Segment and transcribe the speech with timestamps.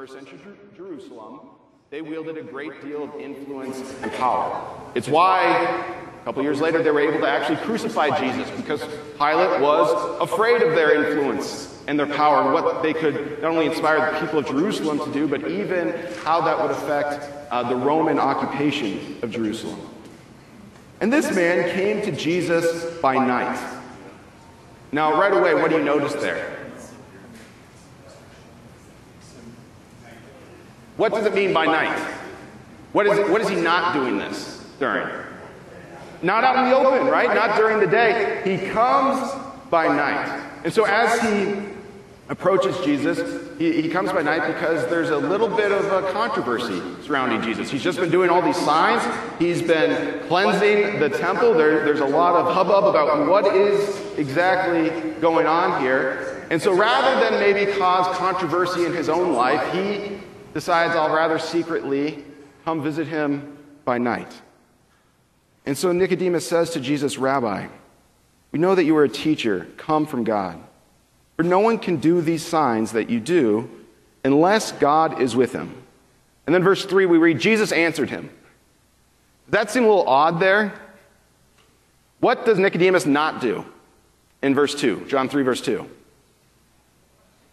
[0.00, 0.38] first century
[0.74, 1.40] Jerusalem,
[1.90, 4.66] they wielded a great deal of influence and power.
[4.94, 5.44] It's why
[6.22, 8.80] a couple years later they were able to actually crucify Jesus because
[9.18, 9.90] Pilate was
[10.22, 14.20] afraid of their influence and their power and what they could not only inspire the
[14.20, 15.92] people of Jerusalem to do, but even
[16.24, 19.80] how that would affect uh, the Roman occupation of Jerusalem.
[21.02, 23.62] And this man came to Jesus by night.
[24.92, 26.59] Now, right away, what do you notice there?
[31.00, 31.98] What does it mean by night?
[32.92, 35.08] What is, what is he not doing this during?
[36.20, 37.34] Not out in the open, right?
[37.34, 38.42] Not during the day.
[38.44, 39.32] He comes
[39.70, 40.46] by night.
[40.62, 41.54] And so as he
[42.28, 43.18] approaches Jesus,
[43.56, 47.70] he, he, comes by night because there's a little bit of a controversy surrounding Jesus.
[47.70, 49.02] He's just been doing all these signs,
[49.38, 51.54] he's been cleansing the temple.
[51.54, 54.90] There, there's a lot of hubbub about what is exactly
[55.22, 56.46] going on here.
[56.50, 60.19] And so rather than maybe cause controversy in his own life, he
[60.54, 62.24] decides I'll rather secretly
[62.64, 64.32] come visit him by night.
[65.66, 67.68] And so Nicodemus says to Jesus, Rabbi,
[68.52, 70.58] we know that you are a teacher come from God.
[71.36, 73.70] For no one can do these signs that you do
[74.24, 75.74] unless God is with him.
[76.46, 78.28] And then verse 3, we read, Jesus answered him.
[79.46, 80.74] Does that seem a little odd there?
[82.18, 83.64] What does Nicodemus not do
[84.42, 85.06] in verse 2?
[85.08, 85.88] John 3, verse 2.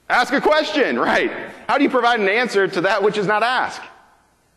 [0.10, 1.32] Ask a question, right?
[1.68, 3.82] How do you provide an answer to that which is not asked?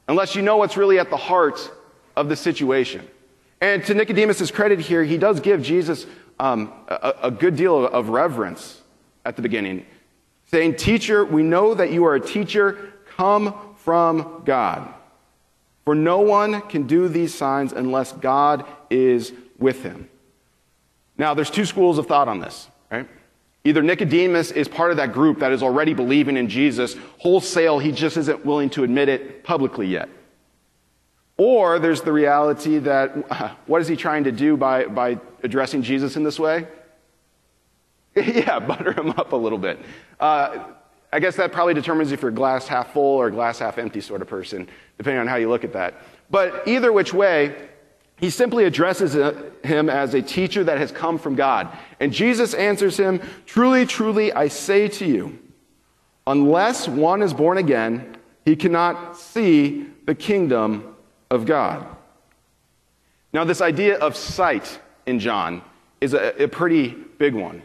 [0.07, 1.71] Unless you know what's really at the heart
[2.17, 3.07] of the situation.
[3.61, 6.07] And to Nicodemus' credit here, he does give Jesus
[6.39, 8.81] um, a, a good deal of reverence
[9.25, 9.85] at the beginning,
[10.47, 14.95] saying, Teacher, we know that you are a teacher come from God.
[15.85, 20.09] For no one can do these signs unless God is with him.
[21.19, 22.69] Now, there's two schools of thought on this?
[23.65, 27.93] Either Nicodemus is part of that group that is already believing in Jesus wholesale, he
[27.93, 30.09] just isn't willing to admit it publicly yet.
[31.37, 36.17] Or there's the reality that what is he trying to do by, by addressing Jesus
[36.17, 36.67] in this way?
[38.17, 39.79] yeah, butter him up a little bit.
[40.19, 40.65] Uh,
[41.13, 44.23] I guess that probably determines if you're glass half full or glass half empty sort
[44.23, 45.95] of person, depending on how you look at that.
[46.31, 47.69] But either which way,
[48.21, 51.77] he simply addresses uh, him as a teacher that has come from God.
[51.99, 55.39] And Jesus answers him, Truly, truly, I say to you,
[56.27, 60.97] unless one is born again, he cannot see the kingdom
[61.31, 61.87] of God.
[63.33, 65.63] Now, this idea of sight in John
[66.01, 67.63] is a, a pretty big one.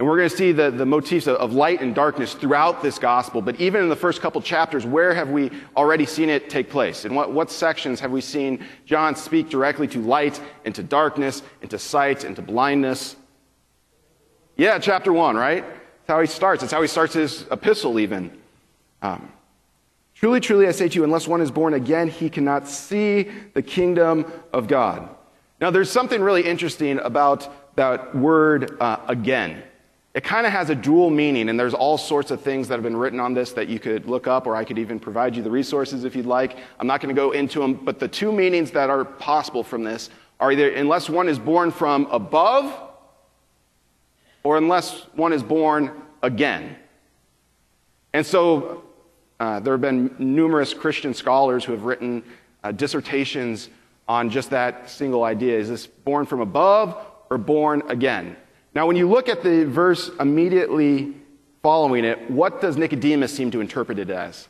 [0.00, 3.42] And we're going to see the, the motifs of light and darkness throughout this gospel.
[3.42, 7.04] But even in the first couple chapters, where have we already seen it take place?
[7.04, 11.42] In what, what sections have we seen John speak directly to light and to darkness
[11.60, 13.14] and to sight and to blindness?
[14.56, 15.66] Yeah, chapter one, right?
[15.66, 16.62] That's how he starts.
[16.62, 18.30] That's how he starts his epistle, even.
[19.02, 19.30] Um,
[20.14, 23.60] truly, truly, I say to you, unless one is born again, he cannot see the
[23.60, 25.10] kingdom of God.
[25.60, 29.64] Now, there's something really interesting about that word uh, again.
[30.12, 32.82] It kind of has a dual meaning, and there's all sorts of things that have
[32.82, 35.42] been written on this that you could look up, or I could even provide you
[35.42, 36.56] the resources if you'd like.
[36.80, 39.84] I'm not going to go into them, but the two meanings that are possible from
[39.84, 40.10] this
[40.40, 42.74] are either unless one is born from above,
[44.42, 45.92] or unless one is born
[46.22, 46.76] again.
[48.12, 48.82] And so
[49.38, 52.24] uh, there have been numerous Christian scholars who have written
[52.64, 53.68] uh, dissertations
[54.08, 55.56] on just that single idea.
[55.56, 56.96] Is this born from above
[57.30, 58.36] or born again?
[58.74, 61.14] Now, when you look at the verse immediately
[61.62, 64.48] following it, what does Nicodemus seem to interpret it as?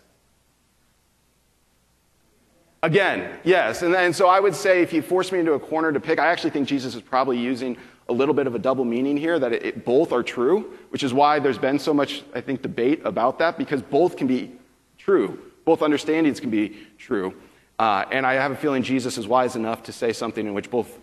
[2.83, 3.83] Again, yes.
[3.83, 6.19] And, and so I would say if you force me into a corner to pick,
[6.19, 7.77] I actually think Jesus is probably using
[8.09, 11.03] a little bit of a double meaning here, that it, it, both are true, which
[11.03, 14.53] is why there's been so much, I think, debate about that, because both can be
[14.99, 15.39] true.
[15.65, 17.35] Both understandings can be true.
[17.79, 20.71] Uh, and I have a feeling Jesus is wise enough to say something in which
[20.71, 20.99] both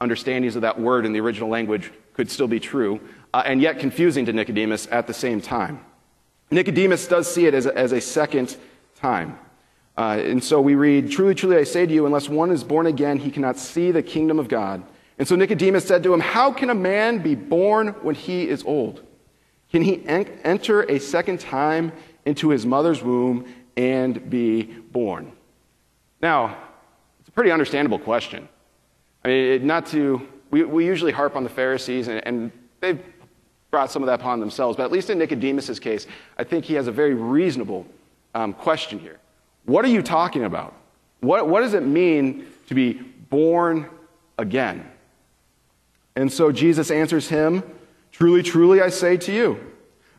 [0.00, 3.00] understandings of that word in the original language could still be true,
[3.34, 5.84] uh, and yet confusing to Nicodemus at the same time.
[6.50, 8.56] Nicodemus does see it as a, as a second
[8.96, 9.38] time.
[9.96, 12.86] Uh, and so we read, Truly, truly, I say to you, unless one is born
[12.86, 14.82] again, he cannot see the kingdom of God.
[15.18, 18.64] And so Nicodemus said to him, How can a man be born when he is
[18.64, 19.02] old?
[19.70, 21.92] Can he en- enter a second time
[22.24, 25.32] into his mother's womb and be born?
[26.20, 26.56] Now,
[27.20, 28.48] it's a pretty understandable question.
[29.24, 33.02] I mean, not to we, we usually harp on the Pharisees, and, and they've
[33.70, 34.76] brought some of that upon themselves.
[34.76, 36.06] But at least in Nicodemus' case,
[36.38, 37.86] I think he has a very reasonable
[38.34, 39.18] um, question here.
[39.64, 40.76] What are you talking about?
[41.20, 43.88] What, what does it mean to be born
[44.38, 44.88] again?
[46.14, 47.64] And so Jesus answers him
[48.12, 49.58] Truly, truly, I say to you,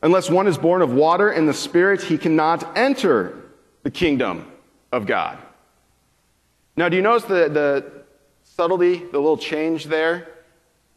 [0.02, 3.40] Unless one is born of water and the Spirit, he cannot enter
[3.84, 4.52] the kingdom
[4.92, 5.38] of God.
[6.76, 8.03] Now, do you notice the, the
[8.56, 10.28] subtlety, the little change there?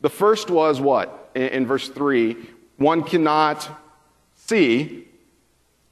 [0.00, 1.31] The first was what?
[1.35, 2.37] In, in verse 3
[2.76, 3.69] one cannot
[4.35, 5.08] see.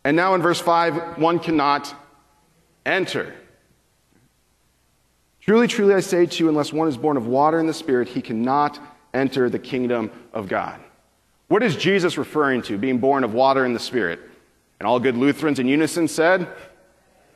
[0.04, 1.94] And now in verse 5, one cannot
[2.84, 3.34] enter.
[5.40, 8.08] Truly, truly, I say to you, unless one is born of water and the Spirit,
[8.08, 8.78] he cannot
[9.12, 10.80] enter the kingdom of God.
[11.48, 14.20] What is Jesus referring to, being born of water and the Spirit?
[14.78, 16.48] And all good Lutherans in unison said,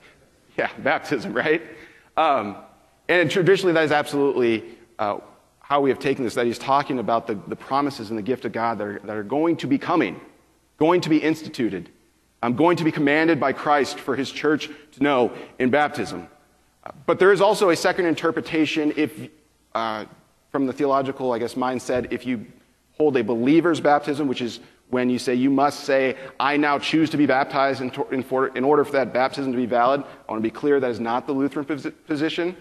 [0.59, 1.63] yeah, baptism, right?
[2.17, 2.57] Um,
[3.08, 4.64] and traditionally, that is absolutely
[4.99, 5.19] uh,
[5.60, 8.44] how we have taken this, that he's talking about the, the promises and the gift
[8.44, 10.20] of God that are, that are going to be coming,
[10.78, 11.90] going to be instituted,
[12.43, 16.28] um, going to be commanded by Christ for his church to know in baptism.
[17.06, 19.28] But there is also a second interpretation if,
[19.75, 20.06] uh,
[20.50, 22.46] from the theological, I guess, mindset, if you
[22.96, 24.60] hold a believer's baptism, which is
[24.90, 28.49] when you say you must say, I now choose to be baptized in, in, for,
[28.49, 30.00] in order for that baptism to be valid.
[30.00, 31.66] I want to be clear that is not the Lutheran
[32.06, 32.56] position.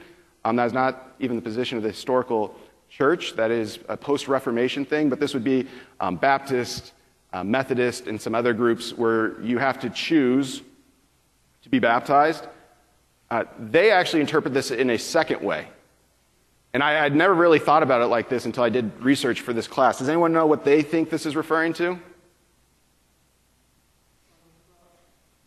[0.47, 2.55] Um, that is not even the position of the historical
[2.89, 3.35] church.
[3.35, 5.67] That is a post Reformation thing, but this would be
[5.99, 6.93] um, Baptist,
[7.33, 10.61] uh, Methodist, and some other groups where you have to choose
[11.63, 12.47] to be baptized.
[13.29, 15.67] Uh, they actually interpret this in a second way.
[16.73, 19.51] And I had never really thought about it like this until I did research for
[19.51, 19.97] this class.
[19.97, 21.99] Does anyone know what they think this is referring to?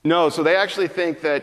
[0.05, 1.43] No, so they actually think that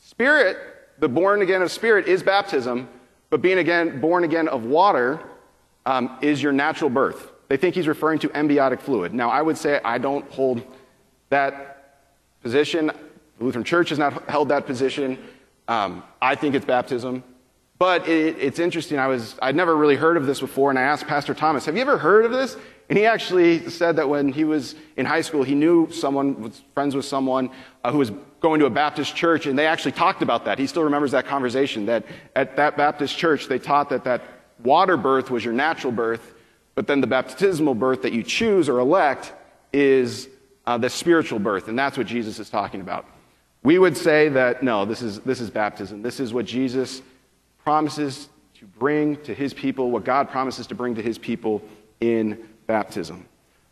[0.00, 0.58] spirit,
[0.98, 2.88] the born again of spirit, is baptism,
[3.30, 5.20] but being again born again of water
[5.86, 7.30] um, is your natural birth.
[7.48, 9.14] They think he's referring to amniotic fluid.
[9.14, 10.62] Now, I would say I don't hold
[11.30, 12.04] that
[12.42, 12.86] position.
[13.38, 15.18] The Lutheran Church has not held that position.
[15.66, 17.22] Um, I think it's baptism.
[17.78, 18.98] But it, it's interesting.
[18.98, 21.76] I was, I'd never really heard of this before, and I asked Pastor Thomas, Have
[21.76, 22.56] you ever heard of this?
[22.88, 26.62] And he actually said that when he was in high school, he knew someone, was
[26.74, 27.50] friends with someone
[27.84, 30.58] uh, who was going to a Baptist church, and they actually talked about that.
[30.58, 32.04] He still remembers that conversation, that
[32.36, 34.22] at that Baptist church, they taught that that
[34.62, 36.34] water birth was your natural birth,
[36.74, 39.32] but then the baptismal birth that you choose or elect
[39.72, 40.28] is
[40.66, 43.06] uh, the spiritual birth, and that's what Jesus is talking about.
[43.62, 46.02] We would say that no, this is, this is baptism.
[46.02, 47.02] This is what Jesus
[47.64, 51.62] promises to bring to his people, what God promises to bring to his people
[52.00, 53.26] in baptism.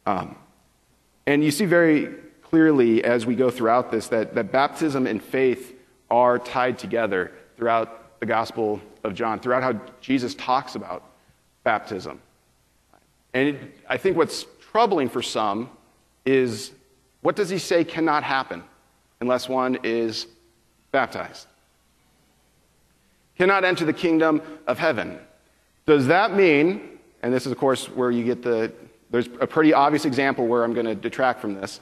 [0.07, 0.37] Um,
[1.27, 2.15] and you see very
[2.51, 5.75] clearly as we go throughout this that, that baptism and faith
[6.11, 11.03] are tied together throughout the Gospel of John, throughout how Jesus talks about
[11.65, 12.21] baptism.
[13.35, 15.71] And it, I think what's troubling for some
[16.25, 16.73] is
[17.23, 18.63] what does he say cannot happen
[19.21, 20.27] unless one is
[20.93, 21.47] baptized?
[23.37, 25.19] cannot enter the kingdom of heaven.
[25.87, 28.73] Does that mean, and this is, of course, where you get the,
[29.11, 31.81] there's a pretty obvious example where I'm going to detract from this.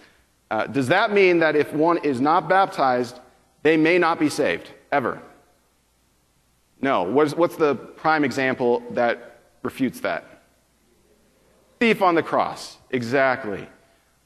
[0.51, 3.19] Uh, does that mean that if one is not baptized,
[3.63, 5.21] they may not be saved, ever?
[6.81, 7.03] No.
[7.03, 10.43] What's, what's the prime example that refutes that?
[11.81, 12.77] Thief on the cross.
[12.91, 13.67] Exactly.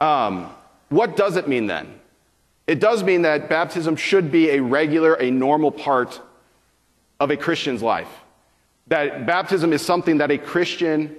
[0.01, 0.51] Um,
[0.89, 1.99] what does it mean then?
[2.67, 6.21] It does mean that baptism should be a regular, a normal part
[7.19, 8.11] of a Christian's life.
[8.89, 11.17] That baptism is something that a Christian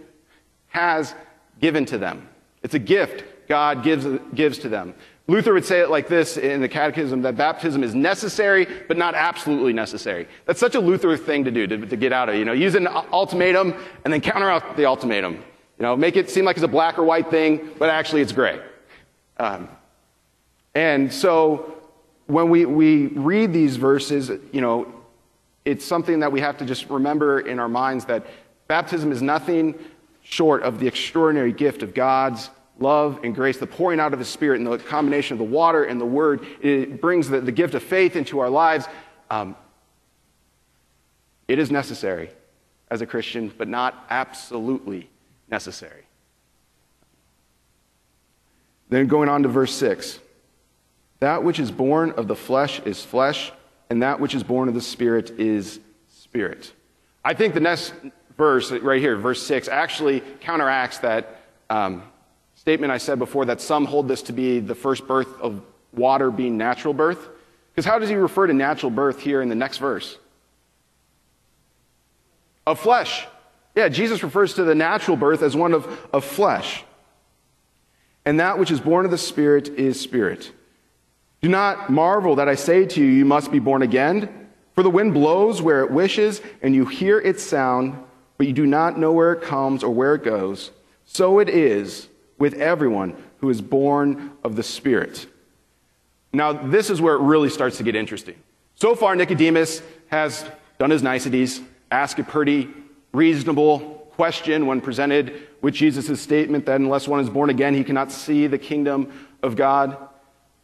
[0.68, 1.16] has
[1.60, 2.28] given to them.
[2.64, 4.94] It's a gift God gives, gives to them.
[5.28, 9.14] Luther would say it like this in the Catechism that baptism is necessary, but not
[9.16, 10.28] absolutely necessary.
[10.46, 12.36] That's such a Luther thing to do, to, to get out of.
[12.36, 13.74] You know, use an ultimatum
[14.06, 15.34] and then counter out the ultimatum.
[15.34, 18.32] You know, make it seem like it's a black or white thing, but actually it's
[18.32, 18.60] gray.
[19.38, 19.70] Um,
[20.76, 21.76] and so
[22.28, 24.94] when we, we read these verses, you know,
[25.66, 28.26] it's something that we have to just remember in our minds that
[28.68, 29.78] baptism is nothing
[30.24, 34.28] short of the extraordinary gift of God's love and grace, the pouring out of His
[34.28, 36.46] Spirit, and the combination of the water and the Word.
[36.62, 38.88] It brings the, the gift of faith into our lives.
[39.30, 39.56] Um,
[41.48, 42.30] it is necessary
[42.90, 45.10] as a Christian, but not absolutely
[45.50, 46.04] necessary.
[48.90, 50.20] Then going on to verse 6
[51.20, 53.52] That which is born of the flesh is flesh
[53.90, 56.74] and that which is born of the Spirit is spirit.
[57.26, 57.94] I think the next
[58.38, 62.04] verse, right here, verse 6, actually counteracts that um,
[62.60, 65.62] statement I said before that some hold this to be the first birth of
[65.94, 67.30] water being natural birth.
[67.72, 70.18] Because how does he refer to natural birth here in the next verse?
[72.68, 73.26] Of flesh.
[73.76, 76.84] Yeah, Jesus refers to the natural birth as one of, of flesh.
[78.26, 80.52] And that which is born of the Spirit is spirit.
[81.42, 84.50] Do not marvel that I say to you, you must be born again.
[84.76, 87.98] For the wind blows where it wishes, and you hear its sound,
[88.38, 90.72] but you do not know where it comes or where it goes.
[91.06, 95.28] So it is with everyone who is born of the Spirit.
[96.34, 98.36] Now, this is where it really starts to get interesting.
[98.76, 100.46] So far, Nicodemus has
[100.78, 102.70] done his niceties, asked a pretty
[103.12, 103.80] reasonable
[104.16, 108.48] question when presented with Jesus' statement that unless one is born again, he cannot see
[108.48, 109.12] the kingdom
[109.44, 109.98] of God.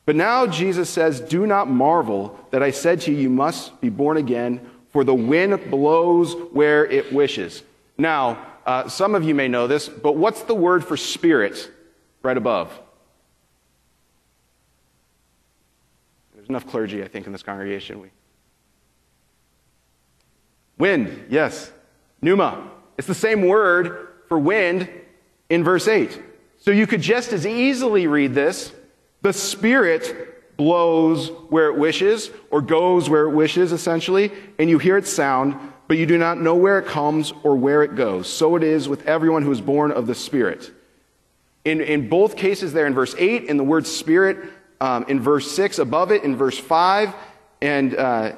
[0.06, 3.90] But now Jesus says, Do not marvel that I said to you, You must be
[3.90, 7.64] born again, for the wind blows where it wishes.
[7.98, 11.72] Now, uh, some of you may know this, but what's the word for spirit
[12.24, 12.78] right above?
[16.34, 18.02] There's enough clergy, I think, in this congregation.
[18.02, 18.10] We...
[20.78, 21.72] Wind, yes.
[22.22, 22.70] Pneuma.
[22.98, 24.90] It's the same word for wind
[25.50, 26.22] in verse 8.
[26.60, 28.72] So you could just as easily read this
[29.22, 34.98] the Spirit blows where it wishes, or goes where it wishes, essentially, and you hear
[34.98, 35.56] its sound,
[35.88, 38.28] but you do not know where it comes or where it goes.
[38.28, 40.72] So it is with everyone who is born of the Spirit.
[41.64, 44.38] In, in both cases, there in verse 8, in the word Spirit,
[44.82, 47.14] um, in verse 6, above it, in verse 5,
[47.62, 48.34] and uh,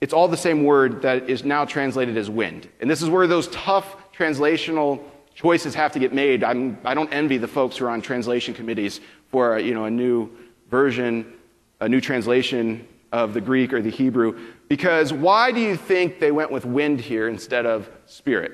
[0.00, 2.68] it's all the same word that is now translated as wind.
[2.80, 5.02] And this is where those tough translational
[5.34, 6.44] choices have to get made.
[6.44, 9.84] I'm, I do not envy the folks who are on translation committees for you know,
[9.84, 10.30] a new
[10.70, 11.32] version,
[11.80, 14.36] a new translation of the Greek or the Hebrew.
[14.68, 18.50] Because why do you think they went with wind here instead of spirit?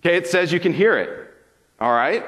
[0.00, 1.34] Okay, it says you can hear it.
[1.78, 2.24] All right?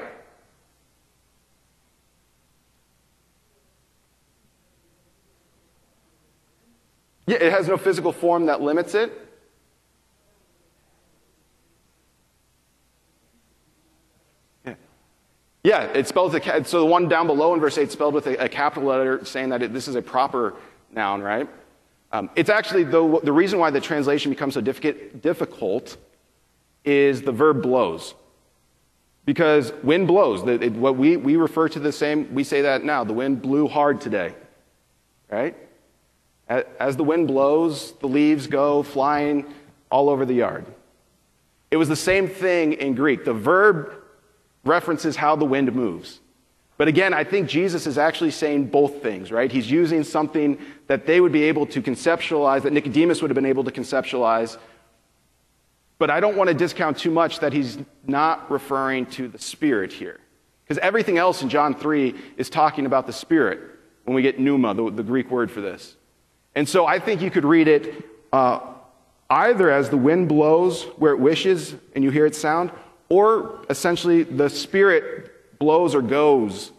[7.25, 9.26] Yeah, it has no physical form that limits it.
[15.67, 15.83] Yeah
[16.33, 18.89] with a, so the one down below in verse 8 spelled with a, a capital
[18.89, 20.53] letter saying that it, this is a proper
[20.91, 21.49] noun, right?
[22.11, 25.97] Um, it's actually the, the reason why the translation becomes so difficult
[26.85, 28.15] is the verb blows.
[29.25, 30.45] Because wind blows.
[30.45, 33.03] The, it, what we, we refer to the same, we say that now.
[33.03, 34.33] The wind blew hard today,
[35.29, 35.55] right?
[36.47, 39.53] As the wind blows, the leaves go flying
[39.91, 40.65] all over the yard.
[41.69, 43.25] It was the same thing in Greek.
[43.25, 43.96] The verb
[44.67, 46.19] references how the wind moves.
[46.77, 49.51] But again, I think Jesus is actually saying both things, right?
[49.51, 53.47] He's using something that they would be able to conceptualize, that Nicodemus would have been
[53.47, 54.57] able to conceptualize.
[55.97, 59.91] But I don't want to discount too much that he's not referring to the Spirit
[59.91, 60.19] here.
[60.63, 63.59] Because everything else in John 3 is talking about the Spirit
[64.03, 65.95] when we get pneuma, the, the Greek word for this.
[66.53, 68.59] And so I think you could read it uh,
[69.29, 72.71] either as the wind blows where it wishes and you hear its sound,
[73.09, 76.71] or essentially the Spirit blows or goes,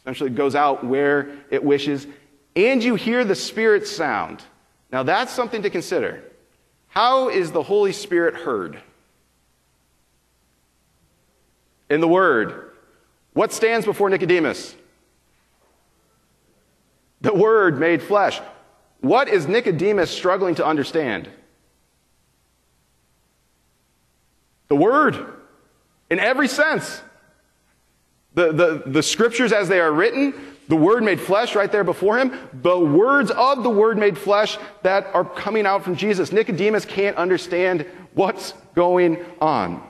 [0.00, 2.06] essentially goes out where it wishes,
[2.54, 4.42] and you hear the Spirit sound.
[4.90, 6.22] Now that's something to consider.
[6.88, 8.80] How is the Holy Spirit heard?
[11.90, 12.72] In the Word.
[13.32, 14.74] What stands before Nicodemus?
[17.20, 18.40] The Word made flesh.
[19.00, 21.28] What is Nicodemus struggling to understand?
[24.68, 25.35] The Word,
[26.10, 27.00] in every sense.
[28.34, 30.34] The, the, the scriptures as they are written,
[30.68, 34.58] the Word made flesh right there before him, the words of the Word made flesh
[34.82, 36.32] that are coming out from Jesus.
[36.32, 39.82] Nicodemus can't understand what's going on.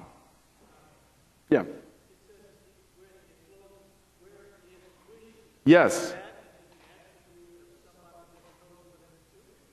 [1.50, 1.64] Yeah.
[5.64, 6.14] Yes.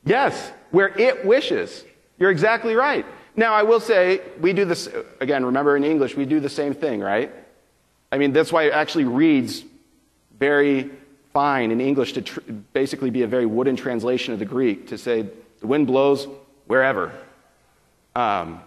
[0.06, 1.86] Yes, where it wishes.
[2.20, 3.06] You're exactly right.
[3.36, 4.88] Now, I will say, we do this,
[5.20, 7.32] again, remember in English, we do the same thing, right?
[8.12, 9.64] I mean, that's why it actually reads
[10.40, 10.92] very
[11.34, 12.42] fine in English to tr-
[12.74, 15.26] basically be a very wooden translation of the Greek to say,
[15.60, 16.28] the wind blows
[16.68, 17.12] wherever.
[18.16, 18.62] Um,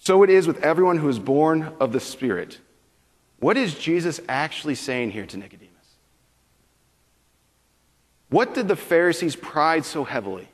[0.00, 2.58] so it is with everyone who is born of the Spirit.
[3.38, 5.70] What is Jesus actually saying here to Nicodemus?
[8.28, 10.48] What did the Pharisees pride so heavily?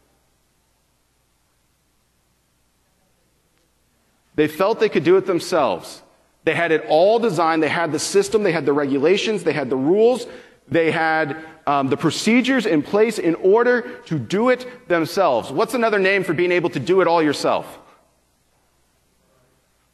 [4.41, 6.01] They felt they could do it themselves.
[6.45, 7.63] They had it all designed.
[7.63, 10.27] They had the system, they had the regulations, they had the rules,
[10.67, 15.53] they had um, the procedures in place in order to do it themselves.
[15.53, 17.79] What's another name for being able to do it all yourself?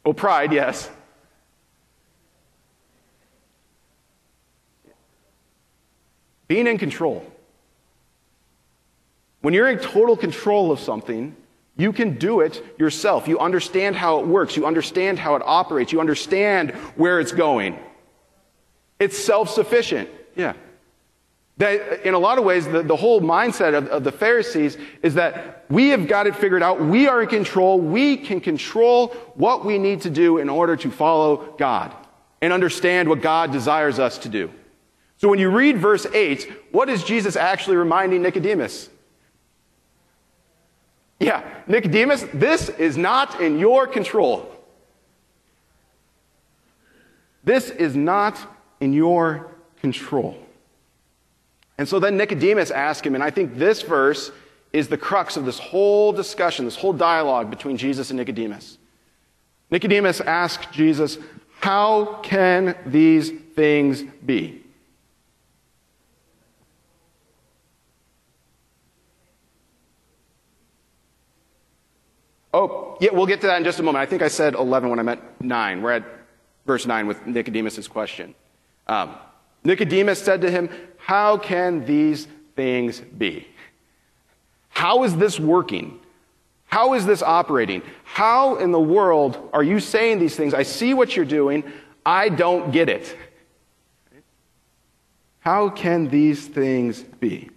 [0.05, 0.89] Oh, pride, yes.
[6.47, 7.29] Being in control.
[9.41, 11.35] When you're in total control of something,
[11.77, 13.27] you can do it yourself.
[13.27, 14.57] You understand how it works.
[14.57, 15.91] You understand how it operates.
[15.91, 17.77] You understand where it's going.
[18.99, 20.09] It's self sufficient.
[20.35, 20.53] Yeah.
[21.57, 25.15] That in a lot of ways, the, the whole mindset of, of the Pharisees is
[25.15, 26.81] that we have got it figured out.
[26.81, 27.79] We are in control.
[27.79, 31.93] We can control what we need to do in order to follow God
[32.41, 34.51] and understand what God desires us to do.
[35.17, 38.89] So when you read verse 8, what is Jesus actually reminding Nicodemus?
[41.19, 44.51] Yeah, Nicodemus, this is not in your control.
[47.43, 48.37] This is not
[48.79, 49.51] in your
[49.81, 50.37] control.
[51.77, 54.31] And so then Nicodemus asked him, and I think this verse
[54.73, 58.77] is the crux of this whole discussion, this whole dialogue between Jesus and Nicodemus.
[59.71, 61.17] Nicodemus asked Jesus,
[61.59, 64.63] How can these things be?
[72.57, 74.01] Oh, yeah, we'll get to that in just a moment.
[74.01, 75.79] I think I said 11 when I meant 9.
[75.83, 76.03] We're at
[76.65, 78.33] verse 9 with Nicodemus' question.
[78.87, 79.15] Um,
[79.63, 80.67] Nicodemus said to him,
[80.97, 83.47] How can these things be?
[84.69, 85.99] How is this working?
[86.65, 87.83] How is this operating?
[88.03, 90.55] How in the world are you saying these things?
[90.55, 91.63] I see what you're doing.
[92.03, 93.15] I don't get it.
[95.41, 97.51] How can these things be?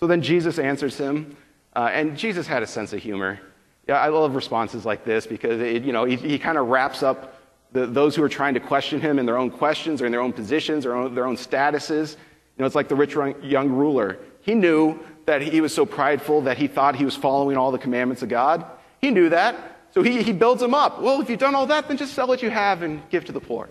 [0.00, 1.36] So then Jesus answers him
[1.76, 3.38] uh, and Jesus had a sense of humor.
[3.86, 7.02] Yeah, I love responses like this because it, you know he, he kind of wraps
[7.02, 7.40] up
[7.72, 10.22] the, those who are trying to question him in their own questions or in their
[10.22, 12.12] own positions or own, their own statuses.
[12.12, 14.18] You know, it's like the rich young ruler.
[14.40, 17.78] He knew that he was so prideful that he thought he was following all the
[17.78, 18.64] commandments of God.
[19.00, 21.02] He knew that, so he, he builds him up.
[21.02, 23.32] Well, if you've done all that, then just sell what you have and give to
[23.32, 23.68] the poor.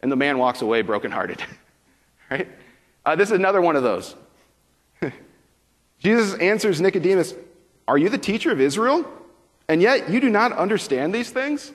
[0.00, 1.42] And the man walks away brokenhearted.
[2.30, 2.48] right?
[3.04, 4.14] Uh, this is another one of those.
[6.04, 7.34] Jesus answers Nicodemus,
[7.88, 9.10] Are you the teacher of Israel?
[9.68, 11.72] And yet you do not understand these things?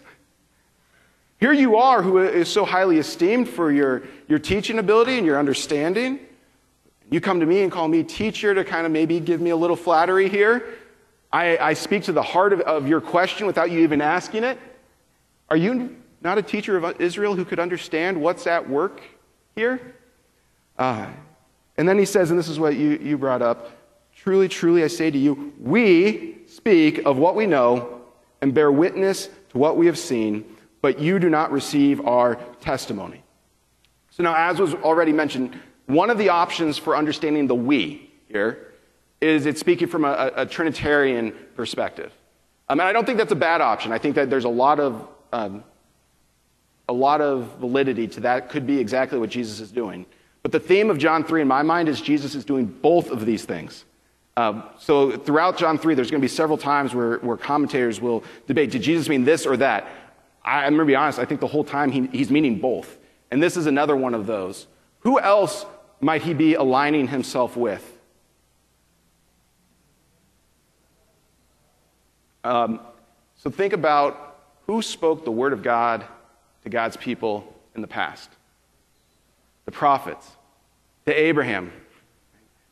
[1.40, 5.40] Here you are, who is so highly esteemed for your, your teaching ability and your
[5.40, 6.20] understanding.
[7.10, 9.56] You come to me and call me teacher to kind of maybe give me a
[9.56, 10.76] little flattery here.
[11.32, 14.60] I, I speak to the heart of, of your question without you even asking it.
[15.50, 19.02] Are you not a teacher of Israel who could understand what's at work
[19.56, 19.96] here?
[20.78, 21.08] Uh,
[21.78, 23.79] and then he says, and this is what you, you brought up
[24.22, 28.02] Truly, truly, I say to you, we speak of what we know
[28.42, 33.24] and bear witness to what we have seen, but you do not receive our testimony.
[34.10, 38.74] So, now, as was already mentioned, one of the options for understanding the we here
[39.22, 42.12] is it's speaking from a, a Trinitarian perspective.
[42.68, 43.94] And I don't think that's a bad option.
[43.94, 45.64] I think that there's a lot of um,
[46.90, 48.50] a lot of validity to that.
[48.50, 50.06] Could be exactly what Jesus is doing.
[50.44, 53.26] But the theme of John 3 in my mind is Jesus is doing both of
[53.26, 53.86] these things.
[54.40, 58.24] Um, so throughout John 3, there's going to be several times where, where commentators will
[58.48, 59.86] debate did Jesus mean this or that?
[60.46, 62.98] I, am going to be honest, I think the whole time he, he's meaning both.
[63.32, 64.68] And this is another one of those.
[65.00, 65.66] Who else
[66.00, 67.98] might he be aligning himself with?
[72.46, 72.80] Um,
[73.36, 76.06] so think about who spoke the word of God
[76.64, 78.30] to God's people in the past
[79.66, 80.32] the prophets,
[81.06, 81.74] to Abraham,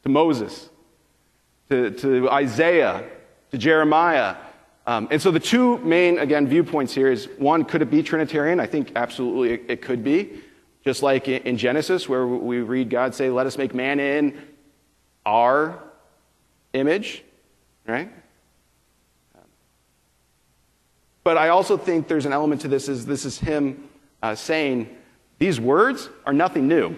[0.03, 0.69] to Moses,
[1.69, 3.03] to, to Isaiah,
[3.51, 4.35] to Jeremiah.
[4.85, 8.59] Um, and so the two main, again, viewpoints here is one, could it be Trinitarian?
[8.59, 10.41] I think absolutely it, it could be.
[10.85, 14.41] Just like in Genesis, where we read God say, Let us make man in
[15.25, 15.83] our
[16.71, 17.23] image,
[17.85, 18.09] right?
[21.25, 23.89] But I also think there's an element to this is this is him
[24.23, 24.95] uh, saying
[25.39, 26.95] these words are nothing new.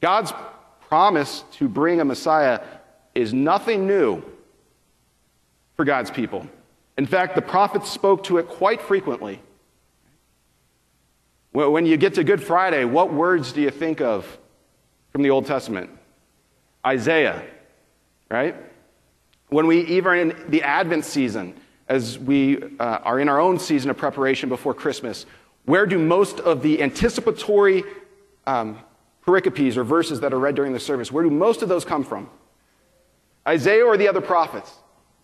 [0.00, 0.32] God's
[0.82, 2.60] promise to bring a Messiah
[3.16, 4.22] is nothing new
[5.76, 6.46] for God's people.
[6.98, 9.40] In fact, the prophets spoke to it quite frequently.
[11.52, 14.38] When you get to Good Friday, what words do you think of
[15.10, 15.90] from the Old Testament?
[16.84, 17.42] Isaiah,
[18.30, 18.54] right?
[19.48, 21.54] When we even in the Advent season,
[21.88, 25.24] as we uh, are in our own season of preparation before Christmas,
[25.64, 27.84] where do most of the anticipatory
[28.46, 28.78] um,
[29.26, 32.04] pericopes or verses that are read during the service, where do most of those come
[32.04, 32.28] from?
[33.46, 34.72] Isaiah or the other prophets,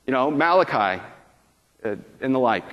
[0.07, 1.03] you know, Malachi
[1.85, 2.65] uh, and the like.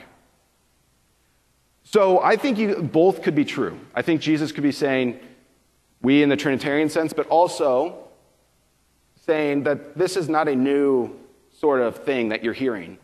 [1.83, 3.79] So I think you, both could be true.
[3.95, 5.19] I think Jesus could be saying,
[6.01, 8.07] we in the Trinitarian sense, but also
[9.25, 11.15] saying that this is not a new
[11.59, 12.97] sort of thing that you're hearing.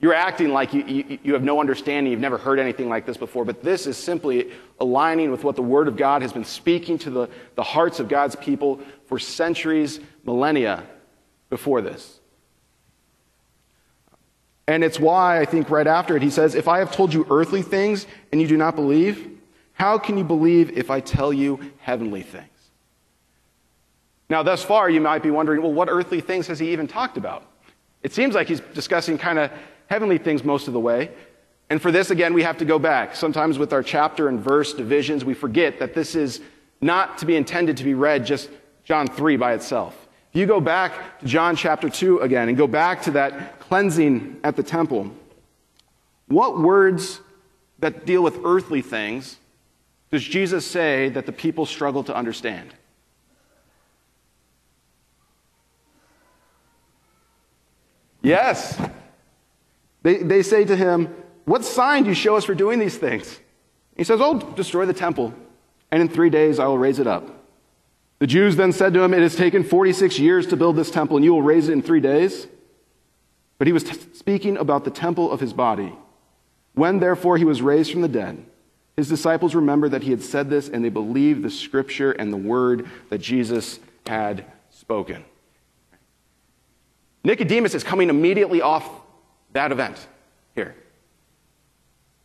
[0.00, 3.16] You're acting like you, you, you, have no understanding, you've never heard anything like this
[3.16, 4.50] before, but this is simply
[4.80, 8.08] aligning with what the Word of God has been speaking to the, the hearts of
[8.08, 10.84] God's people for centuries, millennia
[11.52, 12.18] before this.
[14.66, 17.26] And it's why I think right after it, he says, If I have told you
[17.28, 19.38] earthly things and you do not believe,
[19.74, 22.46] how can you believe if I tell you heavenly things?
[24.30, 27.18] Now, thus far, you might be wondering, well, what earthly things has he even talked
[27.18, 27.44] about?
[28.02, 29.50] It seems like he's discussing kind of
[29.88, 31.10] heavenly things most of the way.
[31.68, 33.14] And for this, again, we have to go back.
[33.14, 36.40] Sometimes with our chapter and verse divisions, we forget that this is
[36.80, 38.48] not to be intended to be read just
[38.84, 40.01] John 3 by itself.
[40.32, 44.40] If you go back to John chapter 2 again and go back to that cleansing
[44.42, 45.14] at the temple,
[46.26, 47.20] what words
[47.80, 49.36] that deal with earthly things
[50.10, 52.72] does Jesus say that the people struggle to understand?
[58.22, 58.80] Yes.
[60.02, 61.14] They, they say to him,
[61.44, 63.38] What sign do you show us for doing these things?
[63.98, 65.34] He says, Oh, destroy the temple,
[65.90, 67.41] and in three days I will raise it up.
[68.22, 71.16] The Jews then said to him, It has taken 46 years to build this temple,
[71.16, 72.46] and you will raise it in three days?
[73.58, 75.92] But he was t- speaking about the temple of his body.
[76.74, 78.46] When therefore he was raised from the dead,
[78.96, 82.36] his disciples remembered that he had said this, and they believed the scripture and the
[82.36, 85.24] word that Jesus had spoken.
[87.24, 88.88] Nicodemus is coming immediately off
[89.52, 90.06] that event
[90.54, 90.76] here.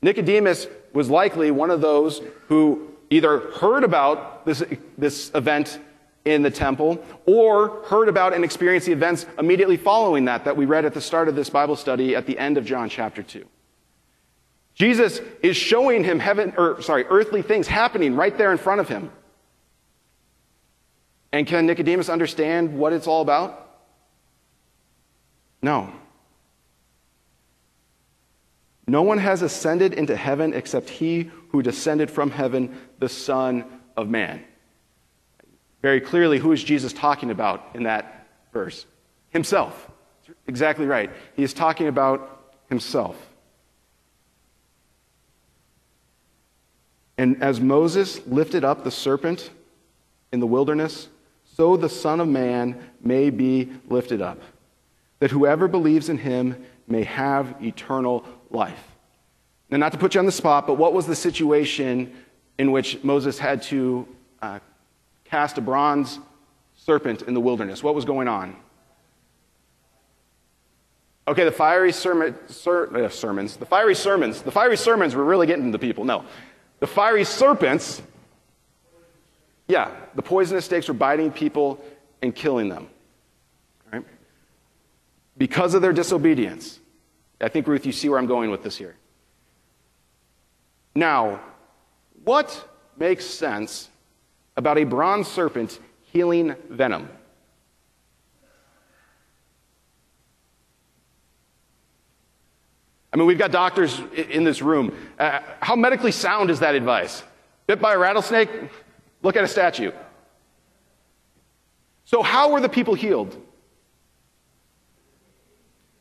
[0.03, 4.63] Nicodemus was likely one of those who either heard about this,
[4.95, 5.79] this event
[6.27, 10.65] in the temple or heard about and experienced the events immediately following that that we
[10.65, 13.45] read at the start of this Bible study at the end of John chapter 2.
[14.75, 18.89] Jesus is showing him heaven or sorry, earthly things happening right there in front of
[18.89, 19.09] him.
[21.31, 23.63] And can Nicodemus understand what it's all about?
[25.61, 25.91] No.
[28.85, 34.09] No one has ascended into heaven except he who descended from heaven, the Son of
[34.09, 34.43] Man.
[35.81, 38.85] Very clearly, who is Jesus talking about in that verse?
[39.29, 39.89] Himself.
[40.47, 41.11] Exactly right.
[41.35, 43.15] He is talking about himself.
[47.17, 49.49] And as Moses lifted up the serpent
[50.31, 51.07] in the wilderness,
[51.45, 54.39] so the Son of Man may be lifted up
[55.19, 58.83] that whoever believes in him may have eternal life.
[59.69, 62.13] Now, not to put you on the spot, but what was the situation
[62.57, 64.07] in which Moses had to
[64.41, 64.59] uh,
[65.29, 66.19] cast a bronze
[66.75, 67.83] serpent in the wilderness?
[67.83, 68.55] What was going on?
[71.27, 75.45] Okay, the fiery sermon, ser, uh, sermons, the fiery sermons, the fiery sermons were really
[75.45, 76.05] getting to people.
[76.05, 76.23] No.
[76.79, 78.01] The fiery serpents,
[79.67, 81.83] yeah, the poisonous snakes were biting people
[82.21, 82.87] and killing them
[83.91, 84.05] Right?
[85.37, 86.79] because of their disobedience.
[87.41, 88.95] I think, Ruth, you see where I'm going with this here.
[90.95, 91.41] Now,
[92.23, 93.89] what makes sense
[94.57, 95.79] about a bronze serpent
[96.11, 97.07] healing venom?
[103.13, 104.93] I mean, we've got doctors in this room.
[105.17, 107.23] Uh, how medically sound is that advice?
[107.65, 108.49] Bit by a rattlesnake?
[109.23, 109.93] Look at a statue.
[112.03, 113.41] So, how were the people healed?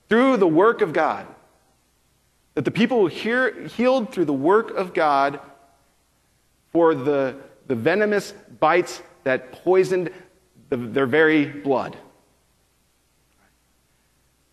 [0.09, 1.27] through the work of God.
[2.55, 5.40] That the people were healed through the work of God
[6.73, 10.11] for the, the venomous bites that poisoned
[10.68, 11.96] the, their very blood.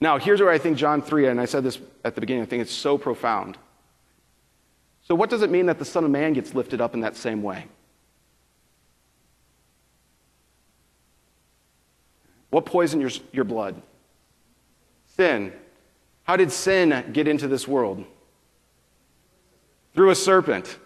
[0.02, 2.46] Now, here's where I think John 3, and I said this at the beginning, I
[2.46, 3.58] think it's so profound.
[5.04, 7.16] So, what does it mean that the Son of Man gets lifted up in that
[7.16, 7.66] same way?
[12.50, 13.82] What poisoned your, your blood?
[15.16, 15.54] Sin.
[16.24, 18.06] How did sin get into this world?
[19.94, 20.78] Through a serpent.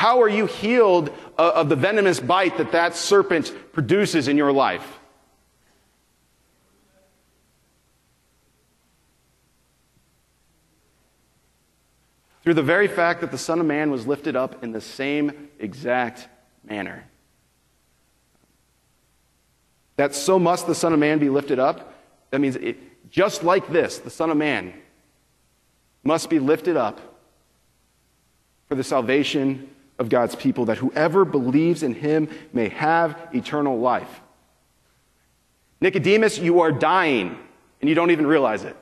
[0.00, 4.98] How are you healed of the venomous bite that that serpent produces in your life?
[12.42, 15.50] Through the very fact that the Son of Man was lifted up in the same
[15.58, 16.28] exact
[16.64, 17.04] manner.
[19.96, 21.92] That so must the Son of Man be lifted up
[22.30, 24.72] that means it, just like this, the Son of Man
[26.02, 27.02] must be lifted up
[28.66, 29.68] for the salvation
[30.00, 34.20] of God's people, that whoever believes in him may have eternal life.
[35.80, 37.38] Nicodemus, you are dying,
[37.80, 38.76] and you don't even realize it.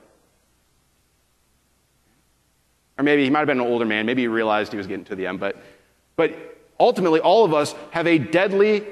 [2.97, 4.07] Or maybe he might have been an older man.
[4.07, 5.39] Maybe he realized he was getting to the end.
[5.39, 5.63] But,
[6.17, 8.87] but ultimately, all of us have a deadly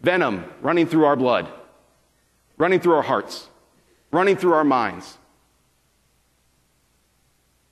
[0.00, 1.46] venom running through our blood,
[2.56, 3.48] running through our hearts
[4.14, 5.18] running through our minds.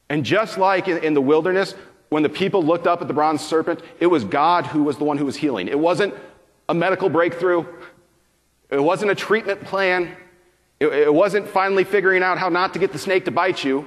[0.08, 1.74] And just like in, in, the wilderness,
[2.12, 5.04] when the people looked up at the bronze serpent, it was God who was the
[5.04, 5.66] one who was healing.
[5.66, 6.12] It wasn't
[6.68, 7.64] a medical breakthrough,
[8.68, 10.14] it wasn't a treatment plan,
[10.78, 13.86] it, it wasn't finally figuring out how not to get the snake to bite you.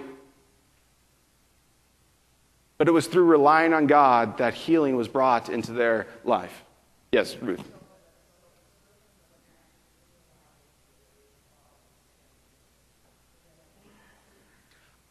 [2.80, 6.64] But it was through relying on God that healing was brought into their life.
[7.12, 7.75] Yes, Ruth.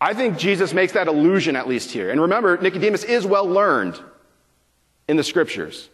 [0.05, 2.11] I think Jesus makes that allusion at least here.
[2.11, 3.99] And remember, Nicodemus is well learned
[5.09, 5.89] in the scriptures.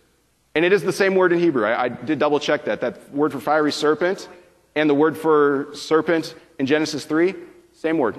[0.57, 1.65] And it is the same word in Hebrew.
[1.65, 2.81] I, I did double check that.
[2.81, 4.29] That word for fiery serpent
[4.75, 7.37] and the word for serpent in Genesis 3,
[7.73, 8.19] same word.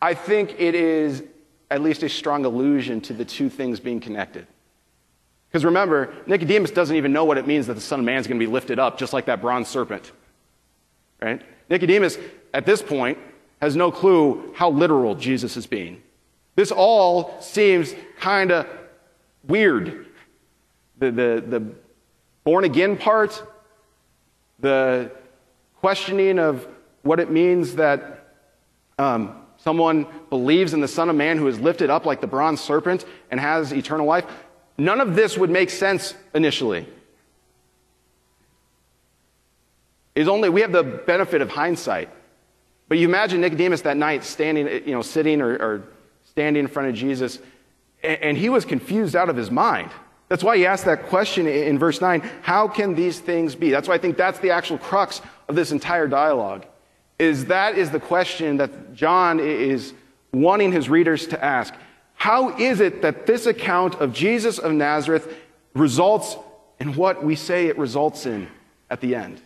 [0.00, 1.24] I think it is
[1.72, 4.46] at least a strong allusion to the two things being connected.
[5.48, 8.26] Because remember, Nicodemus doesn't even know what it means that the Son of Man is
[8.26, 10.12] going to be lifted up, just like that bronze serpent.
[11.20, 11.40] Right?
[11.70, 12.18] Nicodemus,
[12.52, 13.18] at this point,
[13.60, 16.02] has no clue how literal Jesus is being.
[16.56, 18.66] This all seems kind of
[19.44, 20.06] weird.
[20.98, 21.74] The, the, the
[22.44, 23.42] born again part,
[24.58, 25.10] the
[25.80, 26.66] questioning of
[27.02, 28.34] what it means that
[28.98, 32.60] um, someone believes in the Son of Man who is lifted up like the bronze
[32.60, 34.24] serpent and has eternal life.
[34.78, 36.86] None of this would make sense initially.
[40.14, 42.08] Is only we have the benefit of hindsight.
[42.88, 45.82] But you imagine Nicodemus that night standing, you know, sitting or, or
[46.24, 47.38] standing in front of Jesus,
[48.02, 49.90] and, and he was confused out of his mind.
[50.28, 53.70] That's why he asked that question in verse 9 How can these things be?
[53.70, 56.66] That's why I think that's the actual crux of this entire dialogue.
[57.18, 59.94] Is that is the question that John is
[60.32, 61.74] wanting his readers to ask.
[62.16, 65.32] How is it that this account of Jesus of Nazareth
[65.74, 66.36] results
[66.80, 68.48] in what we say it results in
[68.90, 69.40] at the end?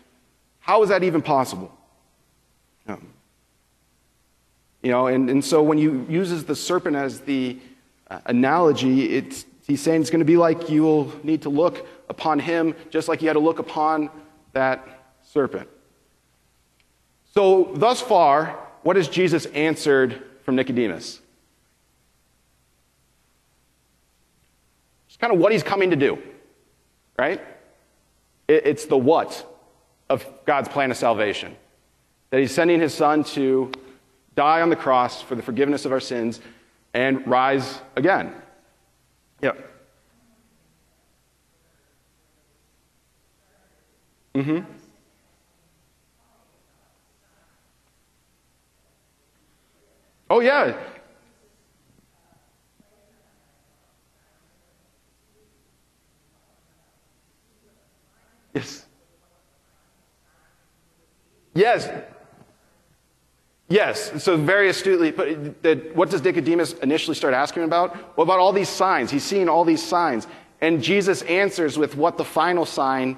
[0.61, 1.77] How is that even possible?
[2.87, 3.13] Um,
[4.83, 7.59] you know, and, and so when he uses the serpent as the
[8.09, 11.87] uh, analogy, it's, he's saying it's going to be like you will need to look
[12.09, 14.11] upon him just like you had to look upon
[14.53, 15.69] that serpent.
[17.35, 21.21] So, thus far, what has Jesus answered from Nicodemus?
[25.21, 26.19] Kind of what he's coming to do,
[27.19, 27.41] right?
[28.49, 29.47] It's the what
[30.09, 31.57] of God's plan of salvation.
[32.31, 33.71] That he's sending his son to
[34.35, 36.41] die on the cross for the forgiveness of our sins
[36.95, 38.35] and rise again.
[39.43, 39.67] Yep.
[44.35, 44.73] Mm-hmm.
[50.31, 50.77] Oh, yeah.
[58.55, 58.87] Yes.
[61.55, 61.89] Yes.
[63.69, 64.23] Yes.
[64.23, 67.95] So very astutely, but what does Nicodemus initially start asking about?
[68.17, 69.11] What about all these signs?
[69.11, 70.27] He's seeing all these signs.
[70.61, 73.17] And Jesus answers with what the final sign,